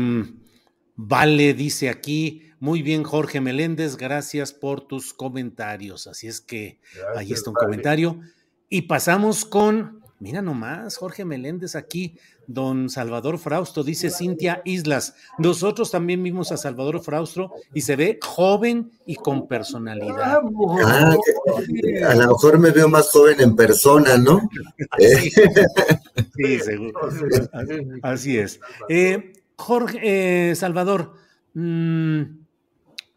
Vale 1.03 1.55
dice 1.55 1.89
aquí, 1.89 2.43
muy 2.59 2.83
bien 2.83 3.05
Jorge 3.05 3.41
Meléndez, 3.41 3.97
gracias 3.97 4.53
por 4.53 4.87
tus 4.87 5.15
comentarios. 5.15 6.07
Así 6.07 6.27
es 6.27 6.43
que 6.43 6.79
ahí 7.17 7.33
está 7.33 7.49
un 7.49 7.57
comentario. 7.57 8.21
Y 8.69 8.83
pasamos 8.83 9.47
con, 9.47 10.00
mira 10.21 10.43
nomás, 10.43 10.97
Jorge 10.97 11.25
Meléndez 11.25 11.75
aquí, 11.75 12.17
don 12.47 12.91
Salvador 12.91 13.39
Frausto, 13.39 13.83
dice 13.83 14.11
Cintia 14.11 14.63
Islas. 14.65 15.15
Nosotros 15.39 15.91
también 15.91 16.23
vimos 16.23 16.53
a 16.53 16.57
Salvador 16.57 17.01
Frausto 17.01 17.53
y 17.75 17.81
se 17.81 17.97
ve 17.97 18.19
joven 18.23 18.93
y 19.07 19.17
con 19.17 19.49
personalidad. 19.49 20.41
Ah, 20.85 21.17
a 22.07 22.15
lo 22.15 22.29
mejor 22.29 22.59
me 22.59 22.71
veo 22.71 22.89
más 22.89 23.11
joven 23.11 23.41
en 23.41 23.57
persona, 23.57 24.19
¿no? 24.19 24.49
sí, 26.37 26.59
seguro. 26.61 26.93
Así 28.03 28.39
es. 28.39 28.61
Eh, 28.89 29.33
Jorge, 29.57 30.51
eh, 30.51 30.55
Salvador, 30.55 31.15
mm, 31.55 32.23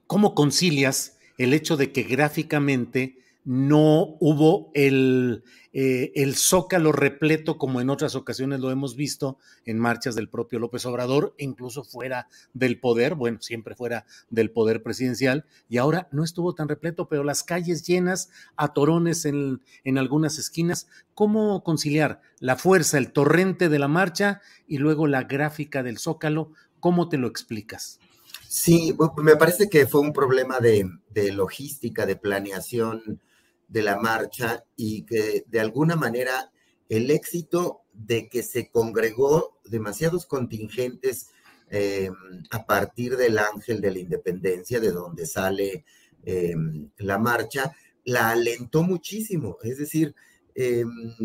¿cómo 0.07 0.33
concilias 0.33 1.17
el 1.37 1.53
hecho 1.53 1.75
de 1.75 1.91
que 1.91 2.03
gráficamente 2.03 3.22
no 3.45 4.15
hubo 4.19 4.71
el, 4.73 5.43
eh, 5.73 6.11
el, 6.15 6.35
zócalo 6.35 6.91
repleto 6.91 7.57
como 7.57 7.81
en 7.81 7.89
otras 7.89 8.15
ocasiones 8.15 8.61
lo 8.61 8.71
hemos 8.71 8.95
visto 8.95 9.37
en 9.65 9.79
marchas 9.79 10.15
del 10.15 10.29
propio 10.29 10.59
López 10.59 10.85
Obrador, 10.85 11.35
incluso 11.37 11.83
fuera 11.83 12.29
del 12.53 12.79
poder, 12.79 13.15
bueno, 13.15 13.39
siempre 13.41 13.75
fuera 13.75 14.05
del 14.29 14.51
poder 14.51 14.81
presidencial, 14.81 15.45
y 15.67 15.77
ahora 15.77 16.07
no 16.11 16.23
estuvo 16.23 16.55
tan 16.55 16.69
repleto, 16.69 17.09
pero 17.09 17.23
las 17.23 17.43
calles 17.43 17.85
llenas, 17.85 18.29
atorones 18.55 19.25
en, 19.25 19.61
en 19.83 19.97
algunas 19.97 20.37
esquinas. 20.37 20.87
¿Cómo 21.13 21.63
conciliar 21.63 22.21
la 22.39 22.55
fuerza, 22.55 22.97
el 22.97 23.11
torrente 23.11 23.67
de 23.67 23.79
la 23.79 23.87
marcha 23.87 24.41
y 24.67 24.77
luego 24.77 25.07
la 25.07 25.23
gráfica 25.23 25.83
del 25.83 25.97
zócalo? 25.97 26.53
¿Cómo 26.79 27.09
te 27.09 27.17
lo 27.17 27.27
explicas? 27.27 27.99
Sí, 28.47 28.95
me 29.17 29.35
parece 29.35 29.67
que 29.67 29.87
fue 29.87 30.01
un 30.01 30.13
problema 30.13 30.59
de, 30.59 30.87
de 31.09 31.31
logística, 31.31 32.05
de 32.05 32.15
planeación 32.15 33.19
de 33.67 33.81
la 33.81 33.97
marcha 33.97 34.63
y 34.75 35.03
que 35.03 35.43
de 35.47 35.59
alguna 35.59 35.95
manera 35.95 36.51
el 36.89 37.09
éxito 37.11 37.81
de 37.93 38.29
que 38.29 38.43
se 38.43 38.69
congregó 38.69 39.59
demasiados 39.65 40.25
contingentes 40.25 41.27
eh, 41.69 42.09
a 42.51 42.65
partir 42.65 43.17
del 43.17 43.37
Ángel 43.37 43.81
de 43.81 43.91
la 43.91 43.99
Independencia, 43.99 44.79
de 44.79 44.91
donde 44.91 45.25
sale 45.25 45.85
eh, 46.23 46.55
la 46.97 47.17
marcha, 47.17 47.75
la 48.05 48.29
alentó 48.29 48.83
muchísimo. 48.83 49.57
Es 49.63 49.77
decir, 49.77 50.13
eh, 50.55 50.83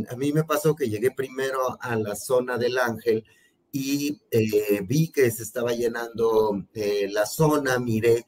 a 0.08 0.16
mí 0.16 0.32
me 0.32 0.44
pasó 0.44 0.74
que 0.74 0.88
llegué 0.88 1.10
primero 1.10 1.76
a 1.80 1.96
la 1.96 2.14
zona 2.14 2.56
del 2.56 2.78
Ángel 2.78 3.24
y 3.70 4.18
vi 4.86 5.12
que 5.12 5.30
se 5.30 5.42
estaba 5.42 5.72
llenando 5.72 6.66
la 7.10 7.26
zona, 7.26 7.78
miré 7.78 8.24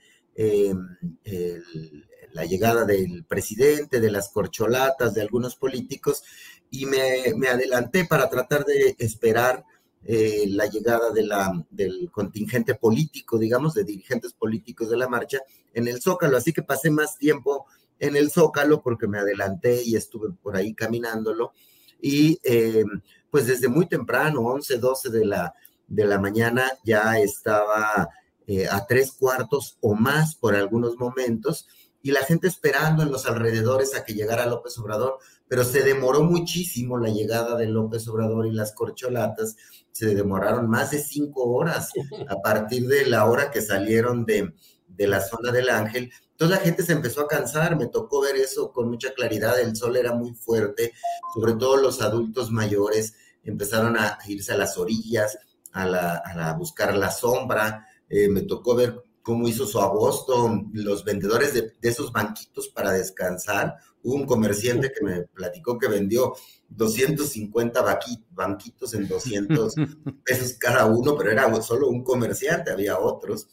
la 2.33 2.45
llegada 2.45 2.85
del 2.85 3.25
presidente, 3.25 4.01
de 4.01 4.11
las 4.11 4.31
corcholatas, 4.31 5.15
de 5.15 5.23
algunos 5.23 5.57
políticos, 5.57 6.23
y 6.71 6.87
me, 6.87 7.49
adelanté 7.49 8.05
para 8.05 8.29
tratar 8.29 8.65
de 8.65 8.95
esperar 8.99 9.65
eh, 10.05 10.45
la 10.49 10.67
llegada 10.67 11.11
del 11.13 12.11
contingente 12.11 12.75
político, 12.75 13.39
digamos, 13.39 13.75
de 13.75 13.85
dirigentes 13.85 14.33
políticos 14.33 14.89
de 14.91 14.97
la 14.97 15.09
marcha 15.09 15.41
en 15.75 15.89
el 15.89 16.01
Zócalo. 16.01 16.37
Así 16.37 16.53
que 16.53 16.63
pasé 16.63 16.91
más 16.91 17.19
tiempo 17.19 17.67
en 17.99 18.17
el 18.17 18.31
Zócalo 18.31 18.83
porque 18.83 19.09
me 19.09 19.19
adelanté 19.19 19.83
y 19.85 19.97
estuve 19.97 20.31
por 20.43 20.57
ahí 20.57 20.75
caminándolo. 20.75 21.53
Y 22.01 22.41
eh, 22.45 22.85
pues 23.31 23.47
desde 23.47 23.69
muy 23.69 23.87
temprano, 23.87 24.41
11, 24.41 24.79
12 24.79 25.11
de 25.11 25.27
la, 25.27 25.55
de 25.87 26.05
la 26.05 26.19
mañana, 26.19 26.73
ya 26.85 27.19
estaba 27.19 28.09
eh, 28.47 28.67
a 28.69 28.87
tres 28.87 29.13
cuartos 29.13 29.77
o 29.81 29.95
más 29.95 30.35
por 30.35 30.55
algunos 30.55 30.97
momentos 30.97 31.69
y 32.03 32.13
la 32.13 32.21
gente 32.21 32.49
esperando 32.49 33.03
en 33.03 33.11
los 33.11 33.27
alrededores 33.27 33.95
a 33.95 34.05
que 34.05 34.15
llegara 34.15 34.47
López 34.47 34.79
Obrador, 34.79 35.19
pero 35.49 35.65
se 35.65 35.83
demoró 35.83 36.23
muchísimo 36.23 36.99
la 36.99 37.11
llegada 37.11 37.57
de 37.57 37.67
López 37.67 38.07
Obrador 38.09 38.47
y 38.47 38.53
las 38.53 38.73
corcholatas, 38.73 39.57
se 39.93 40.15
demoraron 40.15 40.69
más 40.69 40.93
de 40.93 40.99
cinco 40.99 41.45
horas 41.45 41.91
a 42.29 42.37
partir 42.41 42.87
de 42.87 43.07
la 43.07 43.27
hora 43.27 43.51
que 43.51 43.61
salieron 43.61 44.25
de, 44.25 44.55
de 44.89 45.07
la 45.07 45.21
zona 45.21 45.53
del 45.53 45.69
Ángel. 45.69 46.11
Entonces 46.31 46.59
la 46.59 46.65
gente 46.65 46.83
se 46.83 46.93
empezó 46.93 47.23
a 47.23 47.29
cansar, 47.29 47.77
me 47.77 47.87
tocó 47.87 48.23
ver 48.23 48.37
eso 48.37 48.73
con 48.73 48.89
mucha 48.89 49.13
claridad, 49.13 49.61
el 49.61 49.77
sol 49.77 49.97
era 49.97 50.15
muy 50.15 50.33
fuerte, 50.35 50.93
sobre 51.35 51.55
todo 51.55 51.77
los 51.77 52.01
adultos 52.01 52.51
mayores 52.51 53.15
empezaron 53.45 53.97
a 53.97 54.19
irse 54.27 54.53
a 54.53 54.57
las 54.57 54.79
orillas, 54.79 55.39
a, 55.73 55.87
la, 55.87 56.17
a 56.17 56.55
buscar 56.55 56.97
la 56.97 57.11
sombra, 57.11 57.87
eh, 58.09 58.29
me 58.29 58.43
tocó 58.43 58.75
ver 58.75 59.05
cómo 59.23 59.49
hizo 59.49 59.67
su 59.67 59.79
agosto, 59.81 60.63
los 60.73 61.05
vendedores 61.05 61.55
de, 61.55 61.73
esos 61.83 62.13
banquitos 62.13 62.69
para 62.69 62.93
descansar. 62.93 63.77
Hubo 64.03 64.15
un 64.15 64.27
comerciante 64.27 64.93
que 64.93 65.05
me 65.05 65.23
platicó 65.23 65.79
que 65.79 65.89
vendió 65.89 66.35
250 66.69 67.99
banquitos 68.31 68.95
en 68.95 69.07
200 69.09 69.75
pesos 70.25 70.55
cada 70.59 70.87
uno, 70.87 71.17
pero 71.17 71.31
era 71.31 71.63
solo 71.63 71.89
un 71.89 72.03
comerciante, 72.03 72.71
había 72.71 72.99
otros. 72.99 73.49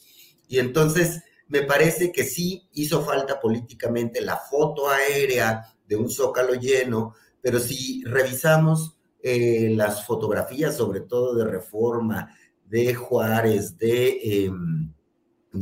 Y 0.47 0.59
entonces 0.59 1.21
me 1.47 1.63
parece 1.63 2.11
que 2.11 2.23
sí 2.23 2.67
hizo 2.73 3.03
falta 3.03 3.39
políticamente 3.39 4.21
la 4.21 4.37
foto 4.37 4.89
aérea 4.89 5.63
de 5.87 5.95
un 5.95 6.09
zócalo 6.09 6.53
lleno, 6.53 7.13
pero 7.41 7.59
si 7.59 8.03
revisamos 8.05 8.97
eh, 9.21 9.73
las 9.75 10.05
fotografías, 10.05 10.77
sobre 10.77 11.01
todo 11.01 11.35
de 11.35 11.45
Reforma, 11.45 12.33
de 12.65 12.93
Juárez, 12.93 13.77
de... 13.77 14.45
Em, 14.45 14.93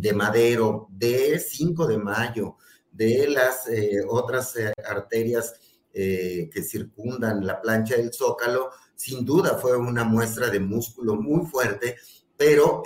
de 0.02 0.14
Madero, 0.14 0.88
de 0.92 1.40
5 1.40 1.88
de 1.88 1.98
mayo, 1.98 2.58
de 2.92 3.28
las 3.28 3.68
eh, 3.68 4.02
otras 4.08 4.56
eh, 4.56 4.74
arterias 4.88 5.54
eh, 5.94 6.50
que 6.52 6.64
circundan 6.64 7.46
la 7.46 7.62
plancha 7.62 7.96
del 7.96 8.14
Zócalo, 8.14 8.72
sin 8.96 9.26
duda 9.26 9.58
fue 9.58 9.76
una 9.78 10.04
muestra 10.04 10.50
de 10.50 10.60
músculo 10.60 11.16
muy 11.16 11.46
fuerte, 11.46 11.98
pero 12.38 12.84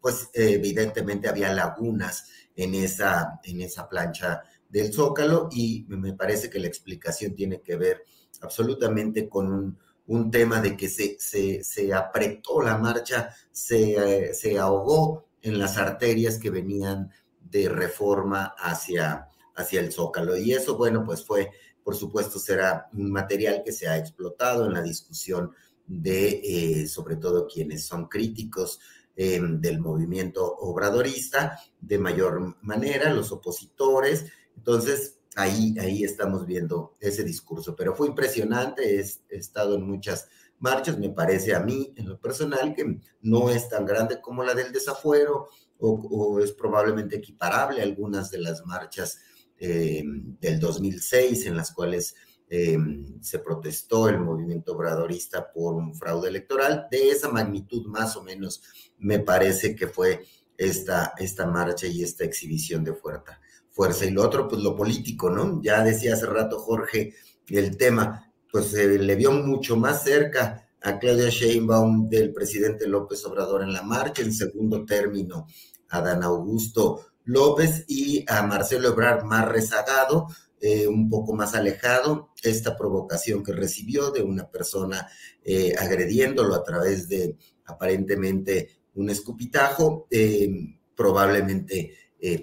pues 0.00 0.28
evidentemente 0.32 1.28
había 1.28 1.52
lagunas 1.52 2.28
en 2.54 2.74
esa, 2.74 3.40
en 3.44 3.60
esa 3.60 3.88
plancha 3.88 4.42
del 4.68 4.92
Zócalo 4.92 5.48
y 5.52 5.84
me 5.88 6.14
parece 6.14 6.48
que 6.48 6.58
la 6.58 6.66
explicación 6.66 7.34
tiene 7.34 7.60
que 7.60 7.76
ver 7.76 8.04
absolutamente 8.40 9.28
con 9.28 9.78
un, 10.06 10.30
tema 10.30 10.62
de 10.62 10.76
que 10.76 10.88
se, 10.88 11.18
se, 11.18 11.92
apretó 11.92 12.62
la 12.62 12.78
marcha, 12.78 13.34
se, 13.50 14.32
se 14.32 14.58
ahogó 14.58 15.25
en 15.46 15.58
las 15.58 15.76
arterias 15.78 16.38
que 16.38 16.50
venían 16.50 17.10
de 17.40 17.68
reforma 17.68 18.54
hacia, 18.58 19.28
hacia 19.54 19.80
el 19.80 19.92
zócalo. 19.92 20.36
Y 20.36 20.52
eso, 20.52 20.76
bueno, 20.76 21.04
pues 21.04 21.24
fue, 21.24 21.50
por 21.84 21.94
supuesto, 21.94 22.38
será 22.38 22.88
un 22.92 23.10
material 23.12 23.62
que 23.64 23.72
se 23.72 23.86
ha 23.86 23.96
explotado 23.96 24.66
en 24.66 24.74
la 24.74 24.82
discusión 24.82 25.52
de, 25.86 26.40
eh, 26.42 26.86
sobre 26.88 27.16
todo, 27.16 27.46
quienes 27.46 27.84
son 27.84 28.08
críticos 28.08 28.80
eh, 29.14 29.40
del 29.40 29.78
movimiento 29.78 30.44
obradorista 30.44 31.58
de 31.80 31.98
mayor 31.98 32.56
manera, 32.62 33.12
los 33.12 33.30
opositores. 33.30 34.26
Entonces, 34.56 35.20
ahí, 35.36 35.76
ahí 35.78 36.02
estamos 36.02 36.44
viendo 36.44 36.96
ese 36.98 37.22
discurso. 37.22 37.76
Pero 37.76 37.94
fue 37.94 38.08
impresionante, 38.08 39.00
he 39.00 39.36
estado 39.36 39.76
en 39.76 39.86
muchas 39.86 40.28
marchas, 40.58 40.98
me 40.98 41.10
parece 41.10 41.54
a 41.54 41.60
mí, 41.60 41.92
en 41.96 42.08
lo 42.08 42.18
personal, 42.18 42.74
que 42.74 43.00
no 43.22 43.50
es 43.50 43.68
tan 43.68 43.84
grande 43.84 44.20
como 44.20 44.42
la 44.42 44.54
del 44.54 44.72
desafuero 44.72 45.48
o, 45.78 46.40
es 46.40 46.52
probablemente 46.52 47.16
equiparable 47.16 47.80
a 47.80 47.84
algunas 47.84 48.30
de 48.30 48.38
las 48.38 48.64
marchas 48.64 49.18
eh, 49.58 50.02
del 50.40 50.58
2006 50.58 51.46
en 51.46 51.56
las 51.56 51.72
cuales 51.72 52.14
eh, 52.48 52.78
se 53.20 53.40
protestó 53.40 54.08
el 54.08 54.20
movimiento 54.20 54.72
obradorista 54.72 55.52
por 55.52 55.74
un 55.74 55.94
fraude 55.94 56.28
electoral. 56.28 56.86
De 56.90 57.10
esa 57.10 57.28
magnitud 57.28 57.86
más 57.86 58.16
o 58.16 58.22
menos 58.22 58.62
me 58.98 59.18
parece 59.18 59.74
que 59.74 59.88
fue 59.88 60.24
esta, 60.56 61.12
esta 61.18 61.46
marcha 61.46 61.86
y 61.86 62.02
esta 62.02 62.24
exhibición 62.24 62.84
de 62.84 62.94
fuerza. 62.94 63.40
fuerza. 63.70 64.06
Y 64.06 64.10
lo 64.10 64.22
otro, 64.22 64.48
pues 64.48 64.62
lo 64.62 64.76
político, 64.76 65.28
¿no? 65.28 65.60
Ya 65.62 65.82
decía 65.82 66.14
hace 66.14 66.26
rato 66.26 66.58
Jorge 66.58 67.14
el 67.48 67.76
tema, 67.76 68.25
pues 68.50 68.66
se 68.66 68.98
le 68.98 69.14
vio 69.16 69.32
mucho 69.32 69.76
más 69.76 70.04
cerca 70.04 70.66
a 70.82 70.98
Claudia 70.98 71.28
Sheinbaum 71.28 72.08
del 72.08 72.32
presidente 72.32 72.86
López 72.86 73.24
Obrador 73.24 73.62
en 73.62 73.72
la 73.72 73.82
marcha, 73.82 74.22
en 74.22 74.32
segundo 74.32 74.84
término 74.84 75.46
a 75.88 76.00
Dan 76.00 76.22
Augusto 76.22 77.06
López 77.24 77.84
y 77.88 78.24
a 78.28 78.42
Marcelo 78.42 78.88
Ebrard 78.88 79.24
más 79.24 79.48
rezagado, 79.48 80.28
eh, 80.60 80.86
un 80.86 81.10
poco 81.10 81.34
más 81.34 81.54
alejado, 81.54 82.30
esta 82.42 82.76
provocación 82.76 83.42
que 83.42 83.52
recibió 83.52 84.10
de 84.10 84.22
una 84.22 84.48
persona 84.48 85.08
eh, 85.44 85.74
agrediéndolo 85.78 86.54
a 86.54 86.62
través 86.62 87.08
de 87.08 87.36
aparentemente 87.66 88.70
un 88.94 89.10
escupitajo, 89.10 90.06
eh, 90.10 90.48
probablemente 90.94 91.94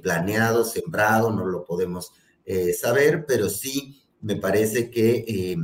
planeado, 0.01 0.63
sembrado, 0.63 1.31
no 1.31 1.45
lo 1.45 1.65
podemos 1.65 2.13
saber, 2.79 3.25
pero 3.25 3.49
sí 3.49 4.02
me 4.23 4.37
parece 4.37 4.89
que 4.89 5.55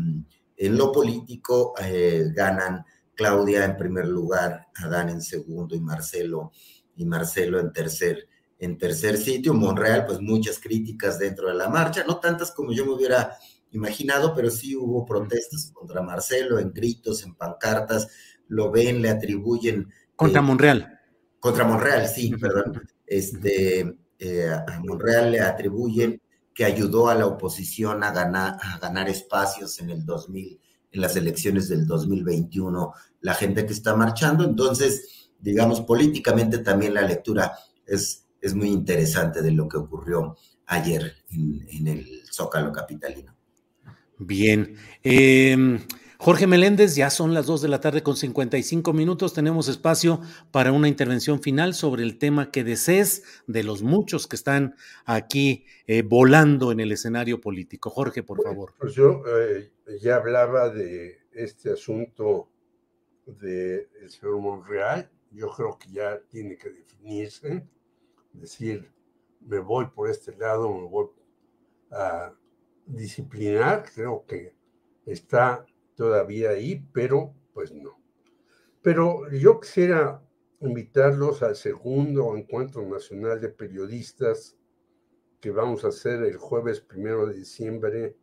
en 0.59 0.77
lo 0.77 0.91
político 0.91 1.73
eh, 1.81 2.25
ganan 2.33 2.85
Claudia 3.15 3.65
en 3.65 3.77
primer 3.77 4.07
lugar, 4.07 4.67
Adán 4.75 5.09
en 5.09 5.21
segundo 5.21 5.75
y 5.75 5.79
Marcelo 5.79 6.51
y 6.95 7.05
Marcelo 7.05 7.59
en 7.59 7.71
tercer 7.71 8.27
en 8.59 8.77
tercer 8.77 9.17
sitio. 9.17 9.53
Monreal, 9.53 10.05
pues 10.05 10.19
muchas 10.19 10.59
críticas 10.59 11.17
dentro 11.17 11.47
de 11.47 11.55
la 11.55 11.69
marcha, 11.69 12.03
no 12.05 12.19
tantas 12.19 12.51
como 12.51 12.73
yo 12.73 12.85
me 12.85 12.91
hubiera 12.91 13.37
imaginado, 13.71 14.35
pero 14.35 14.49
sí 14.49 14.75
hubo 14.75 15.05
protestas 15.05 15.71
contra 15.73 16.01
Marcelo 16.01 16.59
en 16.59 16.73
gritos, 16.73 17.23
en 17.23 17.35
pancartas, 17.35 18.09
lo 18.49 18.69
ven, 18.69 19.01
le 19.01 19.09
atribuyen. 19.09 19.87
Contra 20.17 20.41
eh, 20.41 20.43
Monreal. 20.43 20.99
Contra 21.39 21.63
Monreal, 21.63 22.05
sí, 22.07 22.35
perdón. 22.35 22.81
Este, 23.05 23.97
eh, 24.19 24.49
a 24.49 24.79
Monreal 24.81 25.31
le 25.31 25.39
atribuyen 25.39 26.21
que 26.59 26.65
ayudó 26.65 27.07
a 27.07 27.15
la 27.15 27.25
oposición 27.25 28.03
a 28.03 28.11
ganar, 28.11 28.57
a 28.61 28.79
ganar 28.79 29.07
espacios 29.07 29.79
en 29.79 29.91
el 29.91 30.05
2000, 30.05 30.59
en 30.91 31.01
las 31.01 31.15
elecciones 31.15 31.69
del 31.69 31.87
2021, 31.87 32.93
la 33.21 33.33
gente 33.33 33.65
que 33.65 33.71
está 33.71 33.95
marchando. 33.95 34.43
Entonces, 34.43 35.29
digamos, 35.39 35.79
políticamente 35.79 36.57
también 36.57 36.95
la 36.95 37.03
lectura 37.03 37.57
es, 37.85 38.25
es 38.41 38.53
muy 38.55 38.67
interesante 38.67 39.41
de 39.41 39.51
lo 39.51 39.69
que 39.69 39.77
ocurrió 39.77 40.35
ayer 40.65 41.23
en, 41.29 41.87
el 41.87 42.23
Zócalo 42.29 42.73
Capitalino. 42.73 43.33
Bien. 44.17 44.75
Eh, 45.01 45.79
Jorge 46.21 46.47
Meléndez, 46.47 46.97
ya 46.97 47.09
son 47.09 47.33
las 47.33 47.45
2 47.45 47.61
de 47.61 47.69
la 47.69 47.79
tarde 47.79 48.03
con 48.03 48.17
55 48.17 48.91
minutos. 48.91 49.33
Tenemos 49.33 49.69
espacio 49.69 50.19
para 50.51 50.73
una 50.73 50.89
intervención 50.89 51.41
final 51.41 51.73
sobre 51.73 52.03
el 52.03 52.17
tema 52.17 52.51
que 52.51 52.65
desees 52.65 53.23
de 53.47 53.63
los 53.63 53.83
muchos 53.83 54.27
que 54.27 54.35
están 54.35 54.75
aquí 55.05 55.65
eh, 55.87 56.01
volando 56.01 56.73
en 56.73 56.81
el 56.81 56.91
escenario 56.91 57.39
político. 57.39 57.89
Jorge, 57.89 58.21
por 58.21 58.43
favor. 58.43 58.73
Pues 58.77 58.95
yo 58.95 59.23
eh, 59.27 59.71
ya 60.01 60.17
hablaba 60.17 60.69
de 60.69 61.19
este 61.31 61.71
asunto 61.71 62.49
del 63.25 63.87
señor 64.09 64.39
Monreal. 64.39 65.09
Yo 65.31 65.49
creo 65.55 65.79
que 65.79 65.89
ya 65.89 66.19
tiene 66.27 66.57
que 66.57 66.69
definirse, 66.69 67.65
decir, 68.33 68.91
me 69.39 69.59
voy 69.59 69.85
por 69.85 70.09
este 70.09 70.35
lado, 70.35 70.69
me 70.69 70.85
voy 70.85 71.11
a 71.91 72.33
disciplinar, 72.85 73.89
creo 73.93 74.25
que 74.27 74.53
está 75.05 75.65
todavía 75.99 76.51
ahí, 76.51 76.81
pero 76.93 77.35
pues 77.53 77.73
no. 77.73 77.99
Pero 78.81 79.29
yo 79.31 79.59
quisiera 79.59 80.25
invitarlos 80.61 81.43
al 81.43 81.57
segundo 81.57 82.37
encuentro 82.37 82.87
nacional 82.87 83.41
de 83.41 83.49
periodistas 83.49 84.55
que 85.41 85.51
vamos 85.51 85.83
a 85.83 85.89
hacer 85.89 86.23
el 86.23 86.37
jueves 86.37 86.79
primero 86.79 87.27
de 87.27 87.33
diciembre 87.33 88.15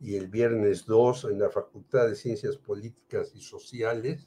y 0.00 0.16
el 0.16 0.26
viernes 0.26 0.84
2 0.84 1.26
en 1.30 1.38
la 1.38 1.48
Facultad 1.48 2.08
de 2.08 2.16
Ciencias 2.16 2.56
Políticas 2.56 3.32
y 3.36 3.40
Sociales, 3.40 4.26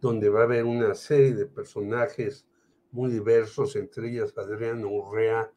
donde 0.00 0.30
va 0.30 0.40
a 0.40 0.44
haber 0.44 0.64
una 0.64 0.94
serie 0.94 1.34
de 1.34 1.44
personajes 1.44 2.46
muy 2.90 3.10
diversos, 3.12 3.76
entre 3.76 4.08
ellas 4.08 4.32
Adriano 4.38 4.88
Urrea, 4.88 5.52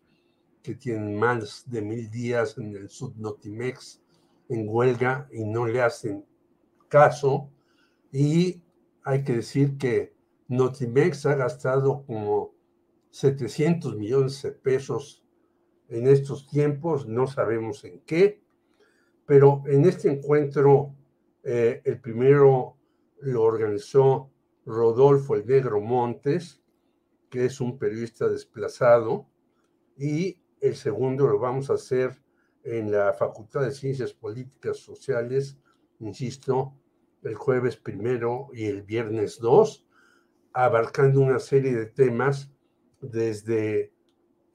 que 0.61 0.75
tienen 0.75 1.15
más 1.15 1.63
de 1.65 1.81
mil 1.81 2.11
días 2.11 2.57
en 2.57 2.75
el 2.75 2.89
Subnotimex 2.89 4.01
en 4.49 4.67
huelga 4.67 5.27
y 5.31 5.43
no 5.43 5.65
le 5.65 5.81
hacen 5.81 6.25
caso. 6.87 7.49
Y 8.11 8.61
hay 9.03 9.23
que 9.23 9.33
decir 9.33 9.77
que 9.77 10.15
Notimex 10.47 11.25
ha 11.25 11.35
gastado 11.35 12.05
como 12.05 12.53
700 13.11 13.95
millones 13.95 14.41
de 14.41 14.51
pesos 14.51 15.23
en 15.89 16.07
estos 16.07 16.47
tiempos, 16.47 17.07
no 17.07 17.27
sabemos 17.27 17.83
en 17.83 18.01
qué, 18.01 18.43
pero 19.25 19.63
en 19.67 19.85
este 19.85 20.11
encuentro, 20.11 20.95
eh, 21.43 21.81
el 21.85 21.99
primero 21.99 22.77
lo 23.21 23.43
organizó 23.43 24.31
Rodolfo 24.65 25.35
El 25.35 25.45
Negro 25.45 25.79
Montes, 25.79 26.61
que 27.29 27.45
es 27.45 27.61
un 27.61 27.77
periodista 27.77 28.27
desplazado, 28.27 29.27
y 29.97 30.37
el 30.59 30.75
segundo 30.75 31.27
lo 31.27 31.39
vamos 31.39 31.69
a 31.69 31.75
hacer 31.75 32.21
en 32.65 32.91
la 32.91 33.13
Facultad 33.13 33.61
de 33.61 33.71
Ciencias 33.71 34.11
Políticas 34.13 34.77
Sociales, 34.77 35.57
insisto, 35.99 36.73
el 37.23 37.35
jueves 37.35 37.77
primero 37.77 38.49
y 38.53 38.65
el 38.65 38.83
viernes 38.83 39.39
dos, 39.39 39.85
abarcando 40.51 41.21
una 41.21 41.39
serie 41.39 41.73
de 41.73 41.85
temas 41.85 42.51
desde 43.01 43.93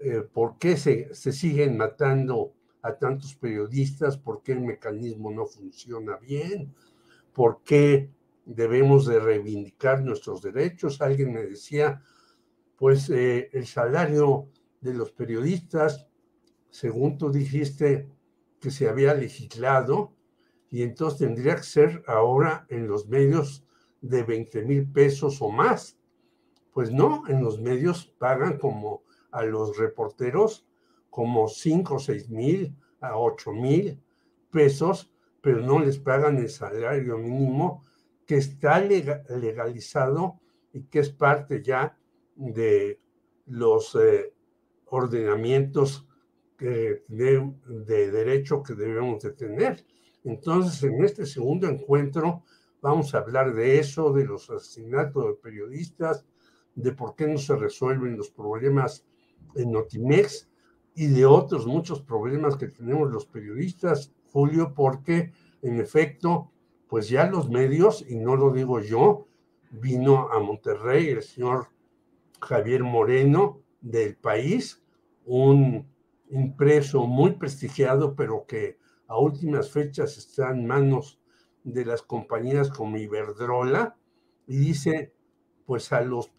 eh, 0.01 0.23
por 0.33 0.59
qué 0.59 0.77
se, 0.77 1.15
se 1.15 1.33
siguen 1.33 1.77
matando 1.77 2.55
a 2.83 2.97
tantos 2.97 3.35
periodistas, 3.37 4.17
por 4.17 4.43
qué 4.43 4.53
el 4.53 4.61
mecanismo 4.61 5.31
no 5.31 5.47
funciona 5.47 6.17
bien, 6.17 6.75
por 7.33 7.63
qué 7.63 8.11
debemos 8.45 9.07
de 9.07 9.21
reivindicar 9.21 10.03
nuestros 10.03 10.43
derechos. 10.43 11.01
Alguien 11.01 11.33
me 11.33 11.43
decía, 11.43 12.03
pues 12.77 13.11
eh, 13.11 13.51
el 13.53 13.67
salario 13.67 14.49
de 14.81 14.95
los 14.95 15.13
periodistas, 15.13 16.09
según 16.71 17.19
tú 17.19 17.31
dijiste 17.31 18.09
que 18.61 18.71
se 18.71 18.89
había 18.89 19.15
legislado, 19.15 20.13
y 20.71 20.83
entonces 20.83 21.19
tendría 21.19 21.57
que 21.57 21.65
ser 21.65 22.03
ahora 22.07 22.67
en 22.69 22.87
los 22.87 23.09
medios 23.09 23.65
de 24.01 24.23
20 24.23 24.63
mil 24.63 24.91
pesos 24.91 25.43
o 25.43 25.51
más. 25.51 25.99
Pues 26.73 26.93
no, 26.93 27.25
en 27.29 27.43
los 27.43 27.61
medios 27.61 28.07
pagan 28.19 28.59
como 28.59 29.03
a 29.33 29.45
los 29.45 29.77
reporteros 29.77 30.67
como 31.11 31.49
5 31.49 31.95
o 31.95 31.99
6 31.99 32.31
mil 32.31 32.77
a 33.01 33.19
8 33.19 33.53
mil 33.53 34.01
pesos, 34.51 35.11
pero 35.41 35.61
no 35.61 35.81
les 35.81 35.99
pagan 35.99 36.39
el 36.39 36.49
salario 36.49 37.19
mínimo 37.19 37.83
que 38.27 38.37
está 38.37 38.81
legalizado 38.81 40.39
y 40.73 40.83
que 40.85 41.01
es 41.01 41.11
parte 41.11 41.63
ya 41.63 41.99
de 42.37 43.01
los 43.47 43.97
eh, 43.97 44.33
ordenamientos 44.87 46.07
de, 46.67 47.53
de 47.67 48.11
derecho 48.11 48.63
que 48.63 48.75
debemos 48.75 49.23
de 49.23 49.33
tener. 49.33 49.85
Entonces, 50.25 50.83
en 50.83 51.03
este 51.05 51.27
segundo 51.27 51.67
encuentro 51.69 52.45
vamos 52.83 53.15
a 53.15 53.19
hablar 53.19 53.55
de 53.55 53.79
eso, 53.79 54.13
de 54.13 54.25
los 54.25 54.51
asesinatos 54.51 55.27
de 55.27 55.35
periodistas, 55.35 56.25
de 56.75 56.93
por 56.93 57.15
qué 57.15 57.27
no 57.27 57.39
se 57.39 57.57
resuelven 57.57 58.17
los 58.17 58.31
problemas 58.31 59.05
en 59.55 59.73
Notimex 59.73 60.49
y 60.95 61.07
de 61.07 61.27
otros 61.27 61.67
muchos 61.67 62.03
problemas 62.03 62.57
que 62.57 62.69
tenemos 62.69 63.11
los 63.11 63.27
periodistas, 63.27 64.13
Julio, 64.33 64.75
porque 64.75 65.33
en 65.63 65.81
efecto, 65.81 66.51
pues 66.89 67.09
ya 67.09 67.27
los 67.27 67.51
medios, 67.51 68.05
y 68.09 68.17
no 68.17 68.37
lo 68.37 68.51
digo 68.51 68.81
yo, 68.81 69.27
vino 69.71 70.31
a 70.31 70.41
Monterrey 70.41 71.09
el 71.09 71.23
señor 71.23 71.69
Javier 72.41 72.83
Moreno 72.83 73.61
del 73.81 74.17
país, 74.17 74.83
un 75.27 75.90
impreso 76.31 77.07
muy 77.07 77.33
prestigiado, 77.33 78.15
pero 78.15 78.47
que 78.47 78.79
a 79.07 79.19
últimas 79.19 79.71
fechas 79.71 80.17
está 80.17 80.51
en 80.51 80.67
manos 80.67 81.21
de 81.65 81.85
las 81.85 82.03
compañías 82.03 82.71
como 82.71 82.97
Iberdrola, 82.97 83.97
y 84.47 84.57
dice, 84.57 85.13
pues 85.67 85.93
a 85.93 86.01
los 86.01 86.31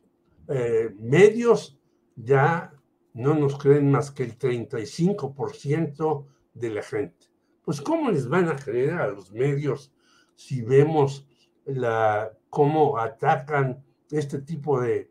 eh, 0.48 0.94
medios 1.00 1.80
ya 2.16 2.74
no 3.14 3.36
nos 3.36 3.58
creen 3.58 3.92
más 3.92 4.12
que 4.12 4.24
el 4.24 4.38
35% 4.38 6.26
de 6.54 6.70
la 6.70 6.82
gente. 6.82 7.28
Pues 7.64 7.82
¿cómo 7.82 8.12
les 8.12 8.28
van 8.28 8.50
a 8.50 8.56
creer 8.56 8.94
a 8.94 9.08
los 9.08 9.32
medios 9.32 9.94
si 10.36 10.62
vemos 10.62 11.28
la, 11.66 12.32
cómo 12.50 12.98
atacan 12.98 13.84
este 14.10 14.40
tipo 14.40 14.82
de, 14.82 15.10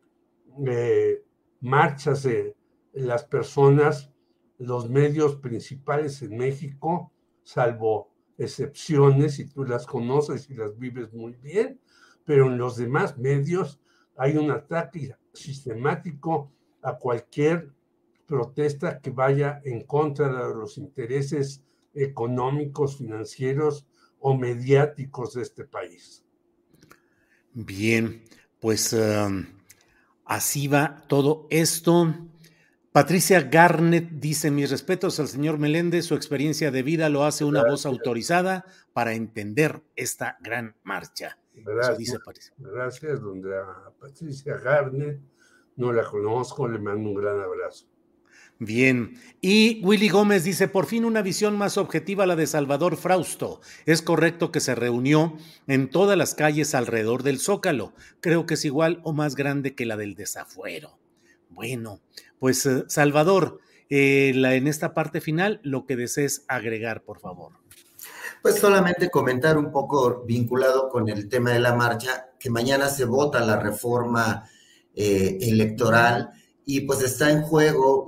marchas 1.60 2.22
de 2.24 2.56
las 2.92 3.24
personas, 3.24 4.09
los 4.60 4.90
medios 4.90 5.36
principales 5.36 6.20
en 6.22 6.36
México, 6.36 7.12
salvo 7.42 8.12
excepciones, 8.36 9.38
y 9.38 9.46
tú 9.46 9.64
las 9.64 9.86
conoces 9.86 10.48
y 10.50 10.54
las 10.54 10.78
vives 10.78 11.12
muy 11.12 11.32
bien, 11.32 11.80
pero 12.24 12.46
en 12.46 12.58
los 12.58 12.76
demás 12.76 13.16
medios 13.18 13.80
hay 14.16 14.36
un 14.36 14.50
ataque 14.50 15.16
sistemático 15.32 16.52
a 16.82 16.96
cualquier 16.96 17.72
protesta 18.26 19.00
que 19.00 19.10
vaya 19.10 19.60
en 19.64 19.84
contra 19.84 20.48
de 20.48 20.54
los 20.54 20.76
intereses 20.76 21.62
económicos, 21.94 22.98
financieros 22.98 23.86
o 24.20 24.36
mediáticos 24.36 25.34
de 25.34 25.42
este 25.42 25.64
país. 25.64 26.22
Bien, 27.52 28.22
pues 28.60 28.92
um, 28.92 29.46
así 30.26 30.68
va 30.68 31.02
todo 31.08 31.46
esto. 31.50 32.14
Patricia 32.92 33.42
Garnett 33.42 34.11
dice, 34.11 34.50
mis 34.50 34.68
respetos 34.68 35.20
al 35.20 35.29
señor 35.29 35.59
Meléndez, 35.59 36.07
su 36.07 36.16
experiencia 36.16 36.72
de 36.72 36.83
vida 36.83 37.09
lo 37.09 37.24
hace 37.24 37.44
una 37.44 37.62
voz 37.62 37.87
autorizada 37.87 38.64
para 38.92 39.12
entender 39.12 39.81
esta 39.94 40.38
gran 40.40 40.74
marcha. 40.83 41.38
Gracias, 41.55 41.98
dice 41.98 42.18
Gracias, 42.59 43.20
Patricia 44.00 44.57
Garnett, 44.57 45.20
no 45.76 45.92
la 45.92 46.03
conozco, 46.03 46.66
le 46.66 46.81
mando 46.81 47.11
un 47.11 47.14
gran 47.14 47.40
abrazo. 47.40 47.87
Bien. 48.59 49.14
Y 49.40 49.81
Willy 49.85 50.09
Gómez 50.09 50.42
dice, 50.42 50.66
por 50.66 50.87
fin 50.87 51.05
una 51.05 51.22
visión 51.22 51.57
más 51.57 51.79
objetiva 51.79 52.26
la 52.26 52.35
de 52.35 52.48
Salvador 52.48 52.96
Frausto. 52.96 53.61
Es 53.87 54.03
correcto 54.03 54.50
que 54.50 54.59
se 54.59 54.74
reunió 54.74 55.38
en 55.68 55.88
todas 55.90 56.18
las 56.18 56.35
calles 56.35 56.74
alrededor 56.74 57.22
del 57.22 57.38
Zócalo. 57.38 57.94
Creo 58.20 58.46
que 58.46 58.55
es 58.55 58.64
igual 58.64 59.00
o 59.05 59.12
más 59.12 59.37
grande 59.37 59.76
que 59.76 59.87
la 59.87 59.96
del 59.96 60.16
desafuero. 60.16 60.99
Bueno, 61.50 62.00
pues 62.38 62.64
eh, 62.66 62.84
Salvador, 62.88 63.60
eh, 63.90 64.32
en 64.34 64.66
esta 64.66 64.94
parte 64.94 65.20
final, 65.20 65.60
lo 65.62 65.84
que 65.84 65.96
desees 65.96 66.44
agregar, 66.48 67.02
por 67.02 67.20
favor. 67.20 67.52
Pues 68.40 68.56
solamente 68.56 69.10
comentar 69.10 69.58
un 69.58 69.70
poco 69.70 70.24
vinculado 70.24 70.88
con 70.88 71.08
el 71.08 71.28
tema 71.28 71.50
de 71.50 71.60
la 71.60 71.74
marcha, 71.74 72.30
que 72.38 72.48
mañana 72.48 72.88
se 72.88 73.04
vota 73.04 73.40
la 73.40 73.60
reforma 73.60 74.48
eh, 74.94 75.36
electoral 75.42 76.30
y 76.64 76.80
pues 76.82 77.02
está 77.02 77.30
en 77.30 77.42
juego 77.42 78.06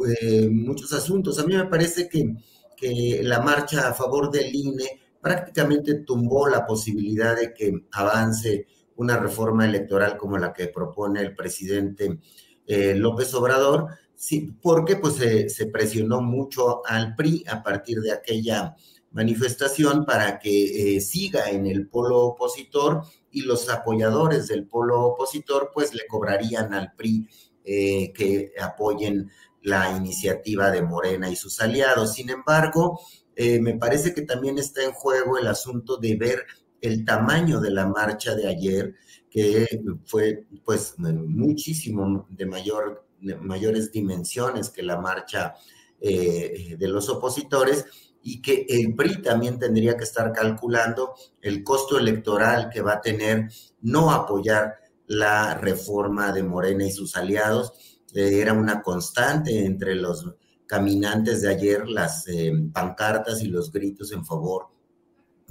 muchos 0.50 0.92
asuntos. 0.92 1.38
A 1.38 1.44
mí 1.44 1.54
me 1.54 1.66
parece 1.66 2.08
que, 2.08 2.36
que 2.76 3.20
la 3.22 3.40
marcha 3.40 3.88
a 3.88 3.92
favor 3.92 4.30
del 4.30 4.54
INE 4.54 5.00
prácticamente 5.20 5.94
tumbó 5.94 6.48
la 6.48 6.64
posibilidad 6.64 7.36
de 7.36 7.52
que 7.52 7.86
avance 7.92 8.66
una 8.96 9.18
reforma 9.18 9.64
electoral 9.64 10.16
como 10.16 10.38
la 10.38 10.52
que 10.52 10.68
propone 10.68 11.20
el 11.20 11.34
presidente 11.34 12.18
eh, 12.66 12.94
López 12.94 13.32
Obrador, 13.34 13.88
sí, 14.14 14.54
porque 14.62 14.96
pues 14.96 15.14
se 15.16 15.66
presionó 15.66 16.20
mucho 16.20 16.86
al 16.86 17.14
PRI 17.14 17.44
a 17.48 17.62
partir 17.62 18.00
de 18.00 18.12
aquella 18.12 18.76
manifestación 19.10 20.06
para 20.06 20.38
que 20.38 20.96
eh, 20.96 21.00
siga 21.00 21.50
en 21.50 21.66
el 21.66 21.88
polo 21.88 22.20
opositor 22.20 23.02
y 23.30 23.42
los 23.42 23.68
apoyadores 23.68 24.48
del 24.48 24.66
polo 24.66 25.00
opositor 25.02 25.70
pues 25.74 25.92
le 25.94 26.06
cobrarían 26.06 26.72
al 26.72 26.92
PRI 26.94 27.28
eh, 27.64 28.12
que 28.12 28.52
apoyen 28.60 29.30
la 29.62 29.96
iniciativa 29.96 30.70
de 30.70 30.82
Morena 30.82 31.30
y 31.30 31.36
sus 31.36 31.60
aliados. 31.60 32.14
Sin 32.14 32.30
embargo, 32.30 33.00
me 33.36 33.74
parece 33.74 34.12
que 34.12 34.22
también 34.22 34.58
está 34.58 34.84
en 34.84 34.92
juego 34.92 35.38
el 35.38 35.46
asunto 35.46 35.96
de 35.96 36.16
ver 36.16 36.44
el 36.82 37.04
tamaño 37.04 37.60
de 37.60 37.70
la 37.70 37.86
marcha 37.86 38.34
de 38.34 38.48
ayer, 38.48 38.94
que 39.32 39.66
fue 40.04 40.44
pues 40.64 40.94
muchísimo 40.98 42.26
de, 42.28 42.44
mayor, 42.44 43.06
mayores 43.40 43.90
dimensiones 43.90 44.68
que 44.68 44.82
la 44.82 45.00
marcha 45.00 45.54
eh, 46.00 46.76
de 46.78 46.88
los 46.88 47.08
opositores, 47.08 47.86
y 48.22 48.40
que 48.40 48.66
el 48.68 48.94
PRI 48.94 49.20
también 49.20 49.58
tendría 49.58 49.96
que 49.96 50.04
estar 50.04 50.32
calculando 50.32 51.14
el 51.40 51.64
costo 51.64 51.98
electoral 51.98 52.70
que 52.70 52.80
va 52.80 52.94
a 52.94 53.00
tener 53.00 53.50
no 53.80 54.12
apoyar 54.12 54.76
la 55.06 55.54
reforma 55.54 56.32
de 56.32 56.42
Morena 56.42 56.86
y 56.86 56.92
sus 56.92 57.16
aliados. 57.16 57.72
Eh, 58.14 58.40
era 58.40 58.52
una 58.52 58.82
constante 58.82 59.64
entre 59.64 59.94
los 59.96 60.24
caminantes 60.66 61.42
de 61.42 61.48
ayer 61.48 61.88
las 61.88 62.26
eh, 62.28 62.52
pancartas 62.72 63.42
y 63.42 63.48
los 63.48 63.72
gritos 63.72 64.12
en 64.12 64.24
favor 64.24 64.68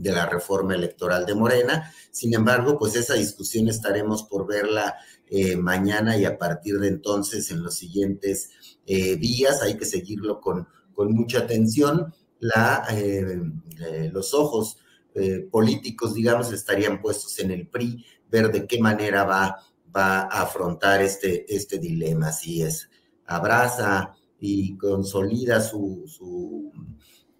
de 0.01 0.11
la 0.11 0.25
reforma 0.25 0.75
electoral 0.75 1.25
de 1.25 1.35
Morena. 1.35 1.93
Sin 2.11 2.33
embargo, 2.33 2.77
pues 2.77 2.95
esa 2.95 3.13
discusión 3.13 3.67
estaremos 3.67 4.23
por 4.23 4.47
verla 4.47 4.95
eh, 5.27 5.55
mañana 5.55 6.17
y 6.17 6.25
a 6.25 6.37
partir 6.37 6.79
de 6.79 6.87
entonces 6.87 7.51
en 7.51 7.63
los 7.63 7.75
siguientes 7.75 8.49
días. 8.85 9.61
Hay 9.61 9.77
que 9.77 9.85
seguirlo 9.85 10.41
con, 10.41 10.67
con 10.93 11.13
mucha 11.13 11.39
atención 11.39 12.13
la, 12.41 12.85
eh, 12.91 13.41
eh, 13.79 14.09
los 14.11 14.33
ojos 14.33 14.77
eh, 15.13 15.47
políticos, 15.49 16.13
digamos, 16.13 16.51
estarían 16.51 17.01
puestos 17.01 17.39
en 17.39 17.51
el 17.51 17.67
PRI, 17.67 18.03
ver 18.29 18.51
de 18.51 18.65
qué 18.67 18.79
manera 18.79 19.23
va, 19.23 19.57
va 19.95 20.21
a 20.21 20.43
afrontar 20.43 21.01
este, 21.01 21.45
este 21.53 21.77
dilema, 21.77 22.31
si 22.31 22.63
es 22.63 22.89
abraza 23.25 24.15
y 24.39 24.75
consolida 24.77 25.61
su, 25.61 26.71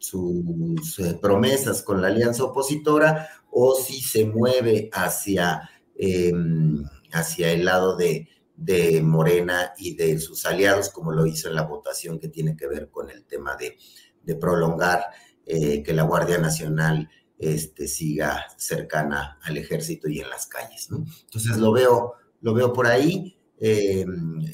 sus 0.02 1.00
promesas 1.22 1.82
con 1.82 2.02
la 2.02 2.08
alianza 2.10 2.44
opositora 2.44 3.30
o 3.52 3.76
si 3.76 4.02
se 4.02 4.26
mueve 4.26 4.90
hacia, 4.92 5.70
em, 5.96 6.84
hacia 7.14 7.52
el 7.52 7.66
lado 7.66 7.96
de, 7.96 8.28
de 8.56 9.02
Morena 9.02 9.74
y 9.78 9.96
de 9.96 10.20
sus 10.20 10.46
aliados, 10.46 10.90
como 10.90 11.12
lo 11.12 11.26
hizo 11.26 11.48
en 11.48 11.56
la 11.56 11.64
votación 11.64 12.20
que 12.20 12.28
tiene 12.28 12.58
que 12.58 12.68
ver 12.68 12.90
con 12.90 13.10
el 13.10 13.26
tema 13.26 13.56
de 13.56 13.78
de 14.24 14.36
prolongar 14.36 15.06
eh, 15.46 15.84
que 15.84 15.94
la 15.94 16.04
Guardia 16.04 16.38
Nacional 16.38 17.10
este, 17.38 17.88
siga 17.88 18.46
cercana 18.58 19.40
al 19.42 19.58
ejército 19.58 20.08
y 20.08 20.20
en 20.20 20.30
las 20.30 20.46
calles. 20.48 20.90
Entonces 20.92 21.58
lo 21.58 21.72
veo, 21.72 22.14
lo 22.42 22.54
veo 22.54 22.72
por 22.72 22.88
ahí, 22.88 23.38
eh, 23.60 24.06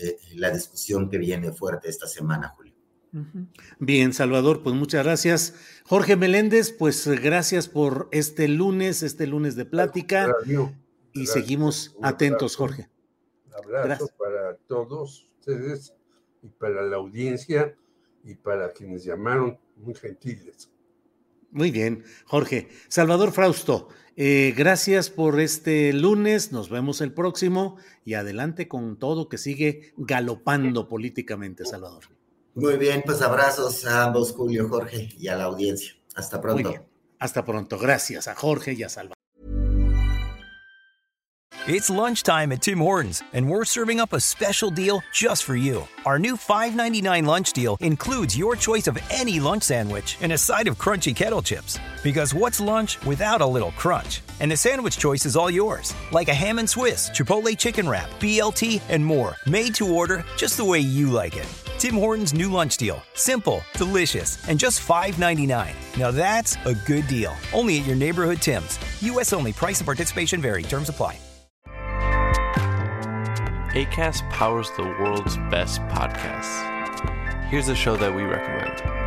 eh, 0.01 0.17
la 0.35 0.51
discusión 0.51 1.09
que 1.09 1.17
viene 1.17 1.51
fuerte 1.51 1.89
esta 1.89 2.07
semana, 2.07 2.53
Julio. 2.55 2.66
Bien, 3.79 4.13
Salvador, 4.13 4.63
pues 4.63 4.75
muchas 4.75 5.03
gracias. 5.03 5.55
Jorge 5.85 6.15
Meléndez, 6.15 6.71
pues 6.71 7.07
gracias 7.07 7.67
por 7.67 8.09
este 8.11 8.47
lunes, 8.47 9.03
este 9.03 9.27
lunes 9.27 9.55
de 9.55 9.65
plática. 9.65 10.35
Y 11.13 11.25
seguimos 11.27 11.95
atentos, 12.01 12.55
Jorge. 12.55 12.89
Un 13.47 13.75
abrazo 13.75 14.09
para 14.17 14.55
todos 14.67 15.27
ustedes 15.39 15.93
y 16.43 16.47
para 16.49 16.83
la 16.83 16.97
audiencia 16.97 17.75
y 18.23 18.35
para 18.35 18.71
quienes 18.71 19.03
llamaron 19.03 19.57
muy 19.77 19.95
gentiles. 19.95 20.69
Muy 21.49 21.71
bien, 21.71 22.03
Jorge. 22.25 22.67
Salvador 22.89 23.31
Frausto, 23.31 23.87
eh, 24.15 24.53
gracias 24.55 25.09
por 25.09 25.39
este 25.39 25.93
lunes, 25.93 26.51
nos 26.51 26.69
vemos 26.69 27.01
el 27.01 27.13
próximo 27.13 27.77
y 28.03 28.15
adelante 28.15 28.67
con 28.67 28.97
todo 28.99 29.29
que 29.29 29.37
sigue 29.37 29.93
galopando 29.95 30.89
políticamente, 30.89 31.65
Salvador. 31.65 32.16
Muy 32.57 32.75
bien, 32.77 33.03
pues 33.05 33.21
abrazos 33.21 33.85
a 33.85 34.05
ambos, 34.05 34.33
Julio, 34.33 34.67
Jorge 34.67 35.09
y 35.15 35.27
a 35.27 35.35
la 35.35 35.43
audiencia. 35.43 35.91
Hasta 36.15 36.41
pronto. 36.41 36.73
Hasta 37.19 37.45
pronto. 37.45 37.77
Gracias 37.77 38.27
a 38.27 38.33
Jorge 38.33 38.73
y 38.73 38.81
a 38.81 38.89
Salvador. 38.89 39.13
It's 41.67 41.91
lunchtime 41.91 42.51
at 42.51 42.63
Tim 42.63 42.79
Hortons, 42.79 43.21
and 43.33 43.47
we're 43.47 43.65
serving 43.65 43.99
up 43.99 44.13
a 44.13 44.19
special 44.19 44.71
deal 44.71 45.03
just 45.13 45.43
for 45.43 45.55
you. 45.55 45.87
Our 46.05 46.17
new 46.17 46.35
$5.99 46.35 47.27
lunch 47.27 47.53
deal 47.53 47.77
includes 47.79 48.35
your 48.35 48.55
choice 48.55 48.87
of 48.87 48.97
any 49.11 49.39
lunch 49.39 49.63
sandwich 49.63 50.17
and 50.21 50.31
a 50.31 50.37
side 50.37 50.67
of 50.67 50.79
crunchy 50.79 51.15
kettle 51.15 51.43
chips. 51.43 51.77
Because 52.01 52.33
what's 52.33 52.59
lunch 52.59 52.97
without 53.05 53.41
a 53.41 53.45
little 53.45 53.71
crunch? 53.73 54.21
And 54.39 54.49
the 54.49 54.57
sandwich 54.57 54.97
choice 54.97 55.27
is 55.27 55.35
all 55.35 55.51
yours, 55.51 55.93
like 56.11 56.29
a 56.29 56.33
ham 56.33 56.57
and 56.57 56.67
Swiss, 56.67 57.11
Chipotle 57.11 57.55
chicken 57.55 57.87
wrap, 57.87 58.09
BLT, 58.19 58.81
and 58.89 59.05
more, 59.05 59.35
made 59.45 59.75
to 59.75 59.93
order 59.93 60.25
just 60.37 60.57
the 60.57 60.65
way 60.65 60.79
you 60.79 61.11
like 61.11 61.35
it. 61.35 61.66
Tim 61.77 61.95
Hortons' 61.95 62.33
new 62.33 62.51
lunch 62.51 62.77
deal. 62.77 63.03
Simple, 63.13 63.61
delicious, 63.73 64.47
and 64.47 64.59
just 64.59 64.81
$5.99. 64.81 65.73
Now 65.97 66.11
that's 66.11 66.57
a 66.65 66.73
good 66.73 67.07
deal. 67.07 67.35
Only 67.53 67.79
at 67.79 67.85
your 67.85 67.95
neighborhood 67.95 68.41
Tim's. 68.41 68.79
U.S. 69.01 69.33
only. 69.33 69.53
Price 69.53 69.79
and 69.79 69.85
participation 69.85 70.41
vary. 70.41 70.63
Terms 70.63 70.89
apply. 70.89 71.19
ACAST 73.75 74.27
powers 74.31 74.71
the 74.75 74.83
world's 74.83 75.37
best 75.51 75.81
podcasts. 75.81 77.43
Here's 77.49 77.67
a 77.67 77.75
show 77.75 77.95
that 77.95 78.13
we 78.13 78.23
recommend. 78.23 79.06